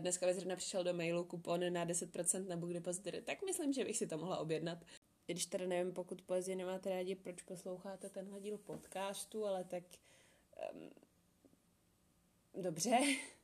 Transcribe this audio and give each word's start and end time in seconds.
dneska 0.00 0.26
mi 0.26 0.34
zrovna 0.34 0.56
přišel 0.56 0.84
do 0.84 0.94
mailu 0.94 1.24
kupon 1.24 1.72
na 1.72 1.86
10% 1.86 2.48
na 2.48 2.56
book 2.56 2.72
depository, 2.72 3.22
tak 3.22 3.42
myslím, 3.42 3.72
že 3.72 3.84
bych 3.84 3.96
si 3.96 4.06
to 4.06 4.18
mohla 4.18 4.38
objednat. 4.38 4.78
Když 5.26 5.46
teda 5.46 5.66
nevím, 5.66 5.92
pokud 5.92 6.22
poezie 6.22 6.56
nemáte 6.56 6.90
rádi, 6.90 7.14
proč 7.14 7.42
posloucháte 7.42 8.08
tenhle 8.08 8.40
díl 8.40 8.58
podcastu, 8.58 9.46
ale 9.46 9.64
tak 9.64 9.84
um, 10.74 10.90
dobře. 12.62 12.98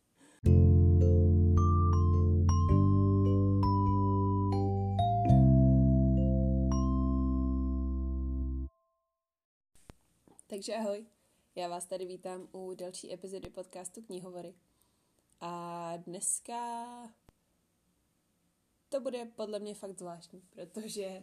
Takže 10.49 10.75
ahoj, 10.75 11.07
já 11.54 11.69
vás 11.69 11.85
tady 11.87 12.07
vítám 12.07 12.49
u 12.53 12.75
další 12.75 13.13
epizody 13.13 13.51
podcastu 13.51 14.03
Knihovory. 14.03 14.54
A 15.40 15.92
dneska 15.96 16.87
to 18.88 19.00
bude 19.00 19.24
podle 19.24 19.58
mě 19.58 19.74
fakt 19.74 19.98
zvláštní, 19.98 20.42
protože 20.50 21.22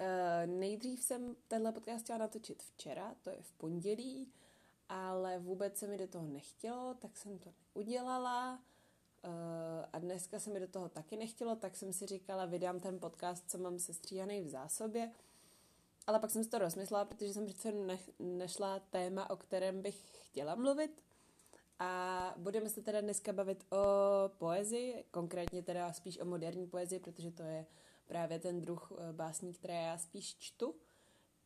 uh, 0.00 0.06
nejdřív 0.46 1.02
jsem 1.02 1.36
tenhle 1.48 1.72
podcast 1.72 2.04
chtěla 2.04 2.18
natočit 2.18 2.62
včera, 2.62 3.14
to 3.22 3.30
je 3.30 3.42
v 3.42 3.52
pondělí, 3.52 4.32
ale 4.88 5.38
vůbec 5.38 5.78
se 5.78 5.86
mi 5.86 5.98
do 5.98 6.06
toho 6.06 6.26
nechtělo, 6.26 6.94
tak 6.94 7.16
jsem 7.16 7.38
to 7.38 7.52
udělala. 7.74 8.62
Uh, 9.24 9.84
a 9.92 9.98
dneska 9.98 10.40
se 10.40 10.50
mi 10.50 10.60
do 10.60 10.68
toho 10.68 10.88
taky 10.88 11.16
nechtělo, 11.16 11.56
tak 11.56 11.76
jsem 11.76 11.92
si 11.92 12.06
říkala, 12.06 12.46
vydám 12.46 12.80
ten 12.80 12.98
podcast, 12.98 13.50
co 13.50 13.58
mám 13.58 13.78
sestříhaný 13.78 14.40
v 14.40 14.48
zásobě. 14.48 15.12
Ale 16.06 16.18
pak 16.18 16.30
jsem 16.30 16.44
si 16.44 16.50
to 16.50 16.58
rozmyslela, 16.58 17.04
protože 17.04 17.34
jsem 17.34 17.46
přece 17.46 17.72
ne, 17.72 17.98
nešla 18.18 18.78
téma, 18.78 19.30
o 19.30 19.36
kterém 19.36 19.82
bych 19.82 20.26
chtěla 20.26 20.54
mluvit. 20.54 21.05
A 21.78 22.34
budeme 22.36 22.68
se 22.68 22.82
teda 22.82 23.00
dneska 23.00 23.32
bavit 23.32 23.66
o 23.72 23.76
poezii, 24.38 25.04
konkrétně 25.10 25.62
teda 25.62 25.92
spíš 25.92 26.20
o 26.20 26.24
moderní 26.24 26.66
poezii, 26.66 27.00
protože 27.00 27.30
to 27.30 27.42
je 27.42 27.66
právě 28.06 28.38
ten 28.38 28.60
druh 28.60 28.92
eh, 28.92 29.12
básní, 29.12 29.52
které 29.52 29.82
já 29.82 29.98
spíš 29.98 30.36
čtu. 30.38 30.74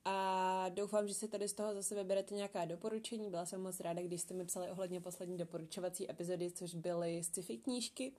A 0.04 0.68
doufám, 0.68 1.08
že 1.08 1.14
si 1.14 1.28
tady 1.28 1.48
z 1.48 1.52
toho 1.52 1.74
zase 1.74 1.94
vyberete 1.94 2.34
nějaká 2.34 2.64
doporučení. 2.64 3.30
Byla 3.30 3.46
jsem 3.46 3.62
moc 3.62 3.80
ráda, 3.80 4.02
když 4.02 4.20
jste 4.20 4.34
mi 4.34 4.44
psali 4.44 4.70
ohledně 4.70 5.00
poslední 5.00 5.38
doporučovací 5.38 6.10
epizody, 6.10 6.50
což 6.50 6.74
byly 6.74 7.24
sci-fi 7.24 7.58
knížky. 7.58 8.12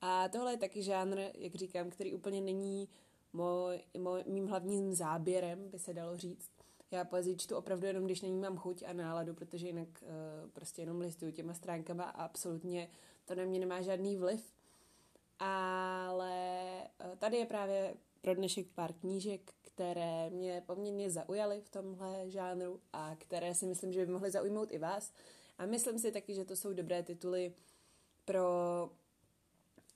A 0.00 0.28
tohle 0.28 0.52
je 0.52 0.58
taky 0.58 0.82
žánr, 0.82 1.20
jak 1.34 1.54
říkám, 1.54 1.90
který 1.90 2.14
úplně 2.14 2.40
není 2.40 2.88
moj, 3.32 3.80
moj, 3.98 4.24
mým 4.26 4.46
hlavním 4.46 4.94
záběrem, 4.94 5.70
by 5.70 5.78
se 5.78 5.94
dalo 5.94 6.16
říct. 6.16 6.57
Já 6.90 7.04
poezii 7.04 7.36
čtu 7.36 7.56
opravdu 7.56 7.86
jenom, 7.86 8.04
když 8.04 8.20
na 8.20 8.28
ní 8.28 8.38
mám 8.38 8.56
chuť 8.56 8.82
a 8.86 8.92
náladu, 8.92 9.34
protože 9.34 9.66
jinak 9.66 9.88
uh, 10.02 10.50
prostě 10.50 10.82
jenom 10.82 11.00
listuju 11.00 11.32
těma 11.32 11.54
stránkama 11.54 12.04
a 12.04 12.22
absolutně 12.22 12.90
to 13.24 13.34
na 13.34 13.44
mě 13.44 13.58
nemá 13.58 13.82
žádný 13.82 14.16
vliv. 14.16 14.54
Ale 15.38 16.36
uh, 17.04 17.16
tady 17.16 17.36
je 17.36 17.46
právě 17.46 17.94
pro 18.20 18.34
dnešek 18.34 18.66
pár 18.74 18.92
knížek, 18.92 19.52
které 19.62 20.30
mě 20.30 20.62
poměrně 20.66 21.10
zaujaly 21.10 21.60
v 21.60 21.70
tomhle 21.70 22.30
žánru 22.30 22.80
a 22.92 23.16
které 23.16 23.54
si 23.54 23.66
myslím, 23.66 23.92
že 23.92 24.06
by 24.06 24.12
mohly 24.12 24.30
zaujmout 24.30 24.72
i 24.72 24.78
vás. 24.78 25.12
A 25.58 25.66
myslím 25.66 25.98
si 25.98 26.12
taky, 26.12 26.34
že 26.34 26.44
to 26.44 26.56
jsou 26.56 26.72
dobré 26.72 27.02
tituly 27.02 27.54
pro 28.24 28.44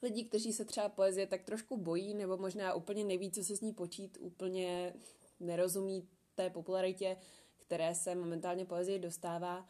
lidi, 0.03 0.25
kteří 0.25 0.53
se 0.53 0.65
třeba 0.65 0.89
poezie 0.89 1.27
tak 1.27 1.43
trošku 1.43 1.77
bojí, 1.77 2.15
nebo 2.15 2.37
možná 2.37 2.75
úplně 2.75 3.05
neví, 3.05 3.31
co 3.31 3.45
se 3.45 3.57
s 3.57 3.61
ní 3.61 3.73
počít, 3.73 4.19
úplně 4.21 4.95
nerozumí 5.41 6.09
té 6.35 6.51
popularitě, 6.51 7.17
které 7.57 7.95
se 7.95 8.15
momentálně 8.15 8.65
poezie 8.65 8.99
dostává. 8.99 9.69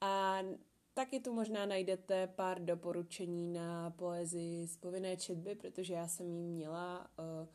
A 0.00 0.42
taky 0.94 1.20
tu 1.20 1.32
možná 1.32 1.66
najdete 1.66 2.26
pár 2.26 2.64
doporučení 2.64 3.52
na 3.52 3.90
poezii 3.90 4.66
z 4.66 4.76
povinné 4.76 5.16
četby, 5.16 5.54
protože 5.54 5.94
já 5.94 6.08
jsem 6.08 6.36
ji 6.36 6.48
měla 6.48 7.10
uh, 7.18 7.48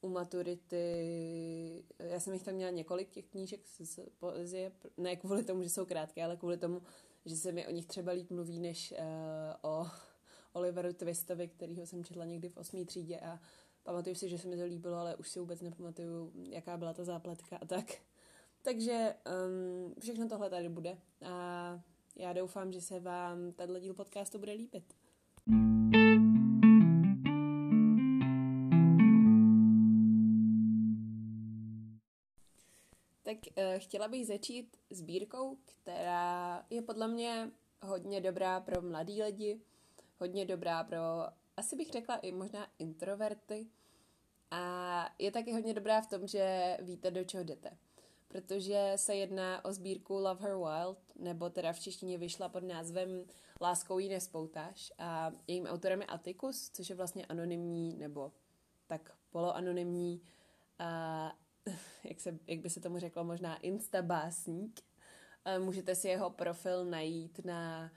u 0.00 0.08
maturity, 0.08 1.84
já 1.98 2.20
jsem 2.20 2.32
jich 2.32 2.42
tam 2.42 2.54
měla 2.54 2.70
několik 2.70 3.10
těch 3.10 3.26
knížek 3.26 3.66
z, 3.66 3.80
z 3.80 4.00
poezie, 4.18 4.72
ne 4.96 5.16
kvůli 5.16 5.44
tomu, 5.44 5.62
že 5.62 5.70
jsou 5.70 5.84
krátké, 5.84 6.24
ale 6.24 6.36
kvůli 6.36 6.56
tomu, 6.56 6.82
že 7.24 7.36
se 7.36 7.52
mi 7.52 7.66
o 7.66 7.70
nich 7.70 7.86
třeba 7.86 8.12
líp 8.12 8.30
mluví, 8.30 8.60
než 8.60 8.94
uh, 8.98 9.70
o 9.70 9.86
Oliveru 10.52 10.92
Twistovi, 10.92 11.48
kterýho 11.48 11.86
jsem 11.86 12.04
četla 12.04 12.24
někdy 12.24 12.48
v 12.48 12.56
osmý 12.56 12.86
třídě 12.86 13.20
a 13.20 13.40
pamatuju 13.82 14.14
si, 14.14 14.28
že 14.28 14.38
se 14.38 14.48
mi 14.48 14.56
to 14.56 14.64
líbilo, 14.64 14.96
ale 14.96 15.16
už 15.16 15.28
si 15.28 15.40
vůbec 15.40 15.60
nepamatuju, 15.60 16.32
jaká 16.50 16.76
byla 16.76 16.94
ta 16.94 17.04
zápletka 17.04 17.56
a 17.56 17.66
tak. 17.66 17.86
Takže 18.62 19.14
um, 19.46 19.94
všechno 19.98 20.28
tohle 20.28 20.50
tady 20.50 20.68
bude 20.68 20.98
a 21.24 21.80
já 22.16 22.32
doufám, 22.32 22.72
že 22.72 22.80
se 22.80 23.00
vám 23.00 23.52
tenhle 23.52 23.80
díl 23.80 23.94
podcastu 23.94 24.38
bude 24.38 24.52
líbit. 24.52 24.94
Tak 33.22 33.36
uh, 33.56 33.78
chtěla 33.78 34.08
bych 34.08 34.26
začít 34.26 34.76
sbírkou, 34.90 35.58
která 35.64 36.66
je 36.70 36.82
podle 36.82 37.08
mě 37.08 37.50
hodně 37.82 38.20
dobrá 38.20 38.60
pro 38.60 38.82
mladý 38.82 39.22
lidi, 39.22 39.60
hodně 40.18 40.46
dobrá 40.46 40.84
pro, 40.84 40.98
asi 41.56 41.76
bych 41.76 41.90
řekla 41.90 42.16
i 42.16 42.32
možná 42.32 42.66
introverty. 42.78 43.66
A 44.50 45.14
je 45.18 45.32
taky 45.32 45.52
hodně 45.52 45.74
dobrá 45.74 46.00
v 46.00 46.06
tom, 46.06 46.26
že 46.26 46.76
víte, 46.80 47.10
do 47.10 47.24
čeho 47.24 47.44
jdete. 47.44 47.70
Protože 48.28 48.92
se 48.96 49.14
jedná 49.14 49.64
o 49.64 49.72
sbírku 49.72 50.14
Love 50.14 50.42
Her 50.42 50.56
Wild, 50.56 50.98
nebo 51.16 51.50
teda 51.50 51.72
v 51.72 51.80
češtině 51.80 52.18
vyšla 52.18 52.48
pod 52.48 52.64
názvem 52.64 53.24
Láskou 53.60 53.98
jí 53.98 54.08
nespoutáš. 54.08 54.92
A 54.98 55.32
jejím 55.46 55.66
autorem 55.66 56.00
je 56.00 56.06
Atticus, 56.06 56.70
což 56.70 56.90
je 56.90 56.96
vlastně 56.96 57.26
anonymní, 57.26 57.96
nebo 57.96 58.32
tak 58.86 59.12
poloanonymní, 59.30 60.22
a, 60.78 61.32
jak, 62.04 62.20
se, 62.20 62.38
jak 62.46 62.60
by 62.60 62.70
se 62.70 62.80
tomu 62.80 62.98
řeklo, 62.98 63.24
možná 63.24 63.56
instabásník. 63.56 64.80
Můžete 65.58 65.94
si 65.94 66.08
jeho 66.08 66.30
profil 66.30 66.84
najít 66.84 67.44
na 67.44 67.92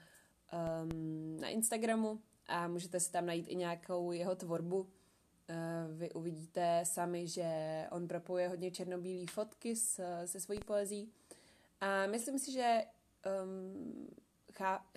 um, 0.52 1.40
na 1.40 1.48
Instagramu 1.48 2.20
a 2.48 2.68
můžete 2.68 3.00
si 3.00 3.12
tam 3.12 3.26
najít 3.26 3.48
i 3.48 3.56
nějakou 3.56 4.12
jeho 4.12 4.36
tvorbu. 4.36 4.80
Uh, 4.80 5.96
vy 5.98 6.10
uvidíte 6.10 6.80
sami, 6.84 7.26
že 7.26 7.46
on 7.90 8.08
propojuje 8.08 8.48
hodně 8.48 8.70
černobílé 8.70 9.26
fotky 9.26 9.76
s, 9.76 10.00
se 10.24 10.40
svojí 10.40 10.60
poezí 10.60 11.12
a 11.80 12.06
myslím 12.06 12.38
si, 12.38 12.52
že 12.52 12.82
um, 13.44 14.08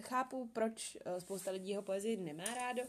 chápu, 0.02 0.50
proč 0.54 0.96
uh, 0.96 1.18
spousta 1.18 1.52
lidí 1.52 1.70
jeho 1.70 1.82
poezii 1.82 2.18
nemá 2.18 2.44
rádo. 2.44 2.82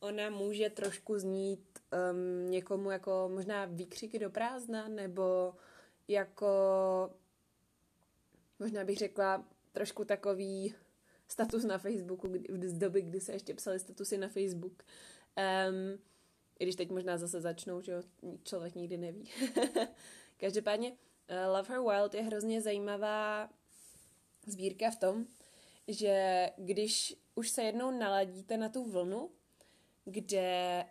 Ona 0.00 0.30
může 0.30 0.70
trošku 0.70 1.18
znít 1.18 1.78
um, 2.12 2.50
někomu 2.50 2.90
jako 2.90 3.30
možná 3.34 3.64
výkřiky 3.64 4.18
do 4.18 4.30
prázdna, 4.30 4.88
nebo 4.88 5.54
jako 6.08 6.46
možná 8.58 8.84
bych 8.84 8.98
řekla 8.98 9.44
trošku 9.72 10.04
takový 10.04 10.74
status 11.32 11.64
na 11.64 11.78
Facebooku, 11.78 12.28
kdy, 12.28 12.68
z 12.68 12.78
doby, 12.78 13.02
kdy 13.02 13.20
se 13.20 13.32
ještě 13.32 13.54
psali 13.54 13.78
statusy 13.78 14.18
na 14.18 14.28
Facebook. 14.28 14.82
Um, 15.68 15.98
I 16.58 16.64
když 16.64 16.76
teď 16.76 16.90
možná 16.90 17.18
zase 17.18 17.40
začnou, 17.40 17.80
že 17.80 18.02
člověk 18.44 18.74
nikdy 18.74 18.96
neví. 18.96 19.30
Každopádně 20.36 20.90
uh, 20.90 20.96
Love 21.56 21.68
Her 21.68 21.80
Wild 21.80 22.14
je 22.14 22.22
hrozně 22.22 22.62
zajímavá 22.62 23.50
sbírka 24.46 24.90
v 24.90 24.96
tom, 24.96 25.26
že 25.88 26.48
když 26.56 27.16
už 27.34 27.50
se 27.50 27.62
jednou 27.62 27.90
naladíte 27.90 28.56
na 28.56 28.68
tu 28.68 28.84
vlnu, 28.84 29.30
kde, 30.04 30.84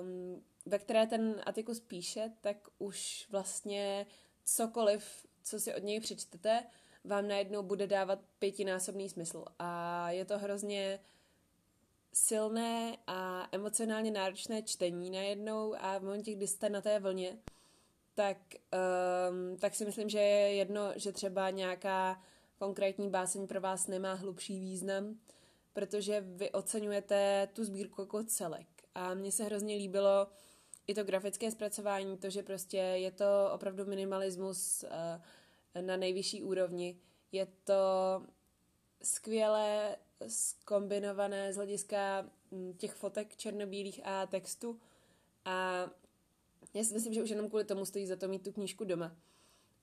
um, 0.00 0.42
ve 0.66 0.78
které 0.78 1.06
ten 1.06 1.42
Atticus 1.46 1.80
píše, 1.80 2.32
tak 2.40 2.68
už 2.78 3.26
vlastně 3.30 4.06
cokoliv, 4.44 5.26
co 5.42 5.60
si 5.60 5.74
od 5.74 5.82
něj 5.82 6.00
přečtete, 6.00 6.64
vám 7.06 7.28
najednou 7.28 7.62
bude 7.62 7.86
dávat 7.86 8.18
pětinásobný 8.38 9.08
smysl. 9.08 9.44
A 9.58 10.10
je 10.10 10.24
to 10.24 10.38
hrozně 10.38 11.00
silné 12.12 12.96
a 13.06 13.48
emocionálně 13.52 14.10
náročné 14.10 14.62
čtení 14.62 15.10
najednou 15.10 15.74
a 15.78 15.98
v 15.98 16.02
momentě, 16.02 16.32
kdy 16.32 16.46
jste 16.46 16.70
na 16.70 16.80
té 16.80 16.98
vlně, 16.98 17.38
tak, 18.14 18.36
um, 19.30 19.56
tak 19.56 19.74
si 19.74 19.84
myslím, 19.84 20.08
že 20.08 20.18
je 20.18 20.54
jedno, 20.54 20.92
že 20.96 21.12
třeba 21.12 21.50
nějaká 21.50 22.22
konkrétní 22.58 23.10
báseň 23.10 23.46
pro 23.46 23.60
vás 23.60 23.86
nemá 23.86 24.14
hlubší 24.14 24.60
význam, 24.60 25.18
protože 25.72 26.20
vy 26.20 26.50
oceňujete 26.50 27.48
tu 27.52 27.64
sbírku 27.64 28.02
jako 28.02 28.24
celek. 28.24 28.66
A 28.94 29.14
mně 29.14 29.32
se 29.32 29.44
hrozně 29.44 29.76
líbilo 29.76 30.28
i 30.86 30.94
to 30.94 31.04
grafické 31.04 31.50
zpracování, 31.50 32.18
to, 32.18 32.30
že 32.30 32.42
prostě 32.42 32.76
je 32.76 33.10
to 33.10 33.50
opravdu 33.52 33.84
minimalismus, 33.84 34.84
uh, 34.84 35.22
na 35.80 35.96
nejvyšší 35.96 36.42
úrovni. 36.42 37.00
Je 37.32 37.46
to 37.64 37.74
skvěle 39.02 39.96
skombinované 40.28 41.52
z 41.52 41.56
hlediska 41.56 42.30
mm, 42.50 42.72
těch 42.72 42.94
fotek 42.94 43.36
černobílých 43.36 44.00
a 44.04 44.26
textu 44.26 44.80
a 45.44 45.86
já 46.74 46.84
si 46.84 46.94
myslím, 46.94 47.14
že 47.14 47.22
už 47.22 47.30
jenom 47.30 47.48
kvůli 47.48 47.64
tomu 47.64 47.84
stojí 47.84 48.06
za 48.06 48.16
to 48.16 48.28
mít 48.28 48.42
tu 48.44 48.52
knížku 48.52 48.84
doma. 48.84 49.16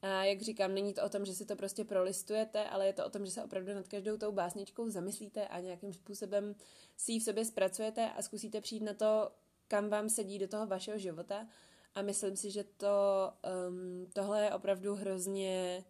A 0.01 0.23
jak 0.23 0.41
říkám, 0.41 0.73
není 0.73 0.93
to 0.93 1.03
o 1.03 1.09
tom, 1.09 1.25
že 1.25 1.33
si 1.33 1.45
to 1.45 1.55
prostě 1.55 1.85
prolistujete, 1.85 2.69
ale 2.69 2.85
je 2.85 2.93
to 2.93 3.05
o 3.05 3.09
tom, 3.09 3.25
že 3.25 3.31
se 3.31 3.43
opravdu 3.43 3.73
nad 3.73 3.87
každou 3.87 4.17
tou 4.17 4.31
básničkou 4.31 4.89
zamyslíte 4.89 5.47
a 5.47 5.59
nějakým 5.59 5.93
způsobem 5.93 6.55
si 6.97 7.11
ji 7.11 7.19
v 7.19 7.23
sobě 7.23 7.45
zpracujete 7.45 8.11
a 8.11 8.21
zkusíte 8.21 8.61
přijít 8.61 8.83
na 8.83 8.93
to, 8.93 9.31
kam 9.67 9.89
vám 9.89 10.09
sedí 10.09 10.39
do 10.39 10.47
toho 10.47 10.67
vašeho 10.67 10.97
života. 10.97 11.47
A 11.95 12.01
myslím 12.01 12.35
si, 12.35 12.51
že 12.51 12.63
to, 12.63 13.33
um, 13.69 14.07
tohle 14.13 14.43
je 14.43 14.53
opravdu 14.53 14.95
hrozně 14.95 15.83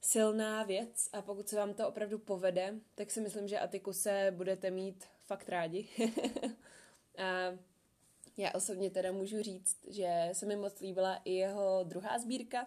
silná 0.00 0.62
věc 0.62 1.08
a 1.12 1.22
pokud 1.22 1.48
se 1.48 1.56
vám 1.56 1.74
to 1.74 1.88
opravdu 1.88 2.18
povede, 2.18 2.74
tak 2.94 3.10
si 3.10 3.20
myslím, 3.20 3.48
že 3.48 3.58
Atikuse 3.58 4.32
budete 4.36 4.70
mít 4.70 5.04
fakt 5.24 5.48
rádi. 5.48 5.88
a 7.18 7.58
já 8.36 8.54
osobně 8.54 8.90
teda 8.90 9.12
můžu 9.12 9.42
říct, 9.42 9.76
že 9.88 10.28
se 10.32 10.46
mi 10.46 10.56
moc 10.56 10.80
líbila 10.80 11.20
i 11.24 11.32
jeho 11.32 11.84
druhá 11.84 12.18
sbírka, 12.18 12.66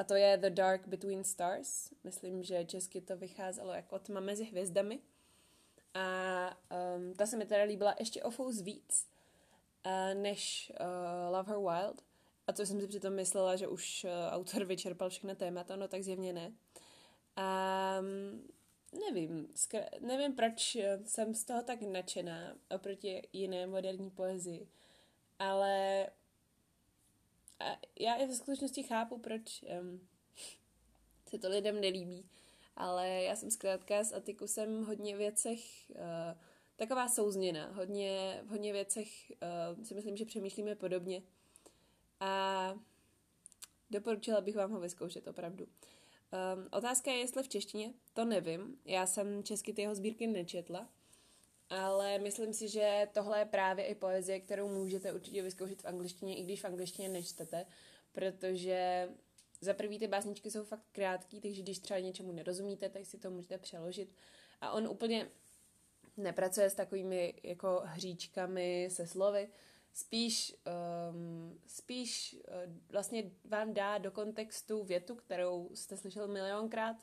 a 0.00 0.04
to 0.04 0.14
je 0.14 0.36
The 0.36 0.50
Dark 0.50 0.88
Between 0.88 1.24
Stars. 1.24 1.92
Myslím, 2.04 2.42
že 2.42 2.64
česky 2.64 3.00
to 3.00 3.16
vycházelo 3.16 3.72
jako 3.72 3.98
Tma 3.98 4.20
mezi 4.20 4.44
hvězdami. 4.44 5.00
A 5.94 6.58
um, 6.96 7.14
ta 7.14 7.26
se 7.26 7.36
mi 7.36 7.46
teda 7.46 7.62
líbila 7.62 7.94
ještě 7.98 8.22
o 8.22 8.30
fous 8.30 8.60
víc 8.60 9.06
než 10.14 10.72
uh, 10.80 11.36
Love 11.36 11.52
Her 11.52 11.58
Wild. 11.58 12.02
A 12.46 12.52
to 12.52 12.66
jsem 12.66 12.80
si 12.80 12.86
přitom 12.86 13.14
myslela, 13.14 13.56
že 13.56 13.68
už 13.68 14.04
uh, 14.04 14.34
autor 14.34 14.64
vyčerpal 14.64 15.10
všechny 15.10 15.36
témata, 15.36 15.76
no 15.76 15.88
tak 15.88 16.02
zjevně 16.02 16.32
ne. 16.32 16.52
Um, 17.38 18.48
nevím, 19.08 19.46
skr- 19.46 19.88
nevím, 20.00 20.32
proč 20.32 20.76
jsem 21.04 21.34
z 21.34 21.44
toho 21.44 21.62
tak 21.62 21.82
nadšená 21.82 22.54
oproti 22.70 23.22
jiné 23.32 23.66
moderní 23.66 24.10
poezii 24.10 24.68
ale 25.40 26.06
a 27.60 27.78
já 28.00 28.14
i 28.14 28.26
ve 28.26 28.34
skutečnosti 28.34 28.82
chápu, 28.82 29.18
proč 29.18 29.64
um, 29.80 30.08
se 31.28 31.38
to 31.38 31.48
lidem 31.48 31.80
nelíbí, 31.80 32.28
ale 32.76 33.08
já 33.08 33.36
jsem 33.36 33.50
zkrátka 33.50 34.04
s 34.04 34.12
Atikusem 34.12 34.84
hodně 34.84 35.16
věcech 35.16 35.90
uh, 35.90 36.40
taková 36.80 37.08
souzněna, 37.08 37.72
hodně, 37.72 38.40
v 38.44 38.48
hodně 38.48 38.72
věcech 38.72 39.08
uh, 39.76 39.84
si 39.84 39.94
myslím, 39.94 40.16
že 40.16 40.24
přemýšlíme 40.24 40.74
podobně 40.74 41.22
a 42.20 42.74
doporučila 43.90 44.40
bych 44.40 44.56
vám 44.56 44.70
ho 44.72 44.80
vyzkoušet 44.80 45.28
opravdu. 45.28 45.64
Um, 45.64 46.68
otázka 46.70 47.10
je, 47.10 47.18
jestli 47.18 47.42
v 47.42 47.48
češtině, 47.48 47.94
to 48.12 48.24
nevím. 48.24 48.78
Já 48.84 49.06
jsem 49.06 49.42
česky 49.42 49.72
ty 49.72 49.82
jeho 49.82 49.94
sbírky 49.94 50.26
nečetla, 50.26 50.88
ale 51.70 52.18
myslím 52.18 52.52
si, 52.52 52.68
že 52.68 53.08
tohle 53.12 53.38
je 53.38 53.44
právě 53.44 53.84
i 53.86 53.94
poezie, 53.94 54.40
kterou 54.40 54.68
můžete 54.68 55.12
určitě 55.12 55.42
vyzkoušet 55.42 55.82
v 55.82 55.86
angličtině, 55.86 56.36
i 56.36 56.42
když 56.42 56.62
v 56.62 56.64
angličtině 56.64 57.08
nečtete, 57.08 57.66
protože 58.12 59.08
za 59.60 59.74
prvý 59.74 59.98
ty 59.98 60.08
básničky 60.08 60.50
jsou 60.50 60.64
fakt 60.64 60.84
krátký, 60.92 61.40
takže 61.40 61.62
když 61.62 61.78
třeba 61.78 62.00
něčemu 62.00 62.32
nerozumíte, 62.32 62.88
tak 62.88 63.06
si 63.06 63.18
to 63.18 63.30
můžete 63.30 63.58
přeložit. 63.58 64.14
A 64.60 64.72
on 64.72 64.88
úplně 64.88 65.30
nepracuje 66.16 66.70
s 66.70 66.74
takovými 66.74 67.34
jako 67.42 67.82
hříčkami 67.84 68.88
se 68.90 69.06
slovy, 69.06 69.48
spíš, 69.92 70.56
um, 71.10 71.60
spíš 71.66 72.36
uh, 72.48 72.72
vlastně 72.88 73.30
vám 73.44 73.74
dá 73.74 73.98
do 73.98 74.10
kontextu 74.10 74.84
větu, 74.84 75.14
kterou 75.14 75.70
jste 75.74 75.96
slyšel 75.96 76.28
milionkrát, 76.28 76.96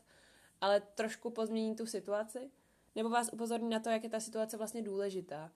ale 0.62 0.82
trošku 0.82 1.30
pozmění 1.30 1.76
tu 1.76 1.86
situaci 1.86 2.52
nebo 2.96 3.10
vás 3.10 3.30
upozorní 3.34 3.70
na 3.70 3.80
to, 3.80 3.90
jak 3.90 4.04
je 4.04 4.10
ta 4.10 4.20
situace 4.20 4.58
vlastně 4.58 4.82
důležitá. 4.82 5.52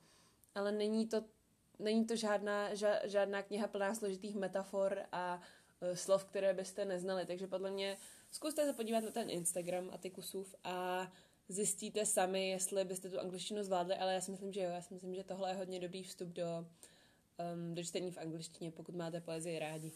Ale 0.56 0.72
není 0.72 1.08
to, 1.08 1.24
není 1.80 2.06
to 2.06 2.16
žádná, 2.16 2.74
ža, 2.74 3.08
žádná 3.08 3.42
kniha 3.42 3.68
plná 3.68 3.96
složitých 3.96 4.36
metafor 4.36 5.00
a 5.12 5.42
uh, 5.82 5.96
slov, 5.96 6.26
které 6.26 6.54
byste 6.54 6.86
neznali. 6.86 7.26
Takže 7.26 7.48
podle 7.48 7.72
mě 7.72 7.98
zkuste 8.32 8.66
se 8.66 8.74
podívat 8.74 9.04
na 9.04 9.12
ten 9.12 9.30
Instagram 9.30 9.90
a 9.94 9.98
ty 9.98 10.10
kusův 10.10 10.56
a 10.64 11.08
zjistíte 11.48 12.06
sami, 12.06 12.50
jestli 12.50 12.86
byste 12.86 13.10
tu 13.10 13.20
angličtinu 13.20 13.64
zvládli, 13.64 13.96
ale 13.96 14.14
já 14.14 14.22
si 14.22 14.32
myslím, 14.32 14.54
že 14.54 14.62
jo. 14.62 14.70
Já 14.70 14.82
si 14.82 14.94
myslím, 14.94 15.16
že 15.16 15.24
tohle 15.24 15.52
je 15.52 15.56
hodně 15.56 15.80
dobrý 15.80 16.04
vstup 16.04 16.30
do, 16.30 16.46
um, 17.54 17.76
do 17.76 17.84
čtení 17.84 18.12
v 18.12 18.18
angličtině, 18.18 18.72
pokud 18.72 18.96
máte 18.96 19.22
poezii 19.22 19.60
rádi. 19.60 19.92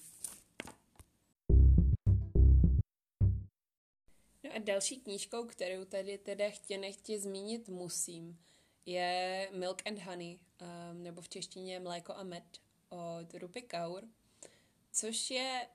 a 4.56 4.60
další 4.60 5.00
knížkou, 5.00 5.46
kterou 5.46 5.86
tady 5.86 6.18
teda 6.18 6.50
chtě 6.50 6.78
nechtě 6.78 7.20
zmínit 7.20 7.70
musím, 7.70 8.40
je 8.86 9.50
Milk 9.54 9.88
and 9.88 10.00
Honey, 10.00 10.40
um, 10.62 11.04
nebo 11.04 11.22
v 11.22 11.30
češtině 11.30 11.80
Mléko 11.80 12.14
a 12.14 12.24
med 12.24 12.44
od 12.90 13.34
Rupi 13.34 13.62
Kaur, 13.62 14.04
což 14.92 15.32
je, 15.32 15.68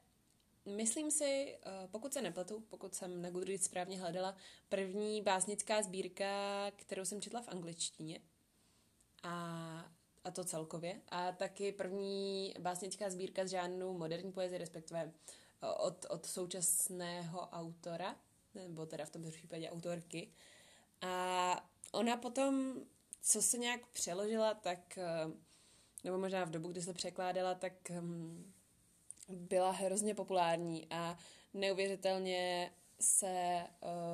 myslím 0.66 1.10
si, 1.10 1.58
uh, 1.66 1.90
pokud 1.90 2.12
se 2.12 2.22
nepletu, 2.22 2.60
pokud 2.68 2.94
jsem 2.94 3.22
na 3.22 3.30
Goodreads 3.30 3.64
správně 3.64 4.00
hledala, 4.00 4.36
první 4.68 5.22
básnická 5.22 5.82
sbírka, 5.82 6.26
kterou 6.76 7.04
jsem 7.04 7.20
četla 7.20 7.42
v 7.42 7.48
angličtině. 7.48 8.20
A 9.22 9.92
a 10.24 10.30
to 10.30 10.44
celkově. 10.44 11.00
A 11.08 11.32
taky 11.32 11.72
první 11.72 12.54
básnická 12.58 13.10
sbírka 13.10 13.46
z 13.46 13.50
žánru 13.50 13.98
moderní 13.98 14.32
poezie, 14.32 14.58
respektive 14.58 15.04
uh, 15.04 15.86
od, 15.86 16.06
od 16.10 16.26
současného 16.26 17.40
autora, 17.40 18.16
nebo 18.54 18.86
teda 18.86 19.04
v 19.04 19.10
tom 19.10 19.30
případě 19.30 19.70
autorky. 19.70 20.32
A 21.00 21.70
ona 21.92 22.16
potom, 22.16 22.74
co 23.22 23.42
se 23.42 23.58
nějak 23.58 23.86
přeložila, 23.86 24.54
tak, 24.54 24.98
eh, 24.98 25.30
nebo 26.04 26.18
možná 26.18 26.44
v 26.44 26.50
dobu, 26.50 26.68
kdy 26.68 26.82
se 26.82 26.92
překládala, 26.92 27.54
tak 27.54 27.90
hm, 27.90 28.52
byla 29.32 29.70
hrozně 29.70 30.14
populární 30.14 30.86
a 30.90 31.18
neuvěřitelně 31.54 32.70
se 33.00 33.66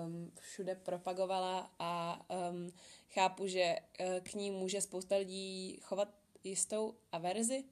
um, 0.06 0.32
všude 0.40 0.74
propagovala 0.74 1.70
a 1.78 2.20
um, 2.50 2.72
chápu, 3.08 3.46
že 3.46 3.76
uh, 4.00 4.20
k 4.20 4.34
ní 4.34 4.50
může 4.50 4.80
spousta 4.80 5.16
lidí 5.16 5.78
chovat 5.82 6.08
jistou 6.44 6.94
averzi, 7.12 7.64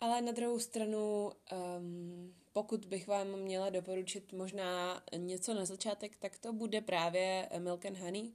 ale 0.00 0.22
na 0.22 0.32
druhou 0.32 0.58
stranu 0.58 1.32
um, 1.78 2.34
pokud 2.52 2.84
bych 2.84 3.08
vám 3.08 3.36
měla 3.36 3.70
doporučit 3.70 4.32
možná 4.32 5.02
něco 5.16 5.54
na 5.54 5.64
začátek, 5.64 6.16
tak 6.16 6.38
to 6.38 6.52
bude 6.52 6.80
právě 6.80 7.48
Milk 7.58 7.86
and 7.86 7.98
Honey. 7.98 8.32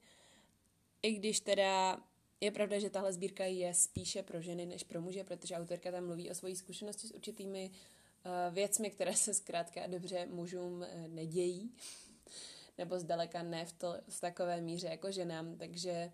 I 1.02 1.12
když 1.12 1.40
teda 1.40 2.00
je 2.42 2.52
pravda, 2.52 2.80
že 2.80 2.90
tahle 2.90 3.14
sbírka 3.14 3.46
je 3.46 3.74
spíše 3.74 4.24
pro 4.24 4.42
ženy 4.42 4.66
než 4.66 4.84
pro 4.84 5.02
muže, 5.02 5.24
protože 5.24 5.56
autorka 5.56 5.92
tam 5.92 6.06
mluví 6.06 6.32
o 6.32 6.36
svojí 6.36 6.56
zkušenosti 6.56 7.08
s 7.08 7.12
určitými 7.12 7.72
uh, 7.72 8.54
věcmi, 8.54 8.90
které 8.90 9.16
se 9.16 9.34
zkrátka 9.34 9.88
dobře 9.88 10.26
mužům 10.26 10.74
uh, 10.74 11.08
nedějí, 11.08 11.72
nebo 12.78 13.00
zdaleka 13.00 13.44
ne 13.44 13.66
v, 13.66 13.74
to, 13.74 13.96
v 14.10 14.22
takové 14.22 14.62
míře 14.62 14.88
jako 14.88 15.12
ženám, 15.12 15.56
takže 15.58 16.12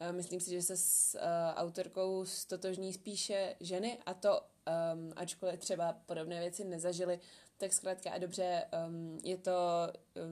uh, 0.00 0.12
myslím 0.12 0.40
si, 0.40 0.50
že 0.50 0.62
se 0.62 0.76
s 0.76 1.18
autorkou 1.54 2.24
stotožní 2.24 2.92
spíše 2.92 3.56
ženy 3.60 3.98
a 4.06 4.14
to 4.14 4.40
ačkoliv 5.16 5.60
třeba 5.60 5.92
podobné 5.92 6.40
věci 6.40 6.64
nezažili, 6.64 7.20
tak 7.58 7.72
zkrátka 7.72 8.10
a 8.10 8.18
dobře 8.18 8.64
je 9.24 9.36
to 9.36 9.52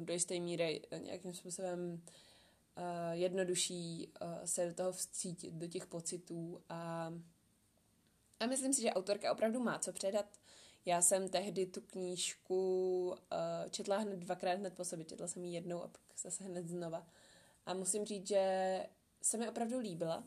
do 0.04 0.12
jisté 0.12 0.40
míry 0.40 0.82
nějakým 0.98 1.34
způsobem 1.34 2.02
uh, 2.76 2.84
jednodušší 3.12 4.08
uh, 4.22 4.44
se 4.44 4.66
do 4.66 4.74
toho 4.74 4.92
vcítit, 4.92 5.54
do 5.54 5.66
těch 5.66 5.86
pocitů 5.86 6.62
a, 6.68 7.12
a 8.40 8.46
myslím 8.46 8.72
si, 8.72 8.82
že 8.82 8.92
autorka 8.92 9.32
opravdu 9.32 9.60
má 9.60 9.78
co 9.78 9.92
předat. 9.92 10.26
Já 10.86 11.02
jsem 11.02 11.28
tehdy 11.28 11.66
tu 11.66 11.80
knížku 11.80 13.06
uh, 13.08 13.70
četla 13.70 13.96
hned 13.96 14.18
dvakrát 14.18 14.58
hned 14.58 14.74
po 14.74 14.84
sobě, 14.84 15.04
četla 15.04 15.28
jsem 15.28 15.44
ji 15.44 15.54
jednou 15.54 15.82
a 15.82 15.88
pak 15.88 16.00
zase 16.18 16.44
hned 16.44 16.68
znova. 16.68 17.06
A 17.66 17.74
musím 17.74 18.04
říct, 18.04 18.28
že 18.28 18.86
se 19.22 19.36
mi 19.36 19.48
opravdu 19.48 19.78
líbila. 19.78 20.24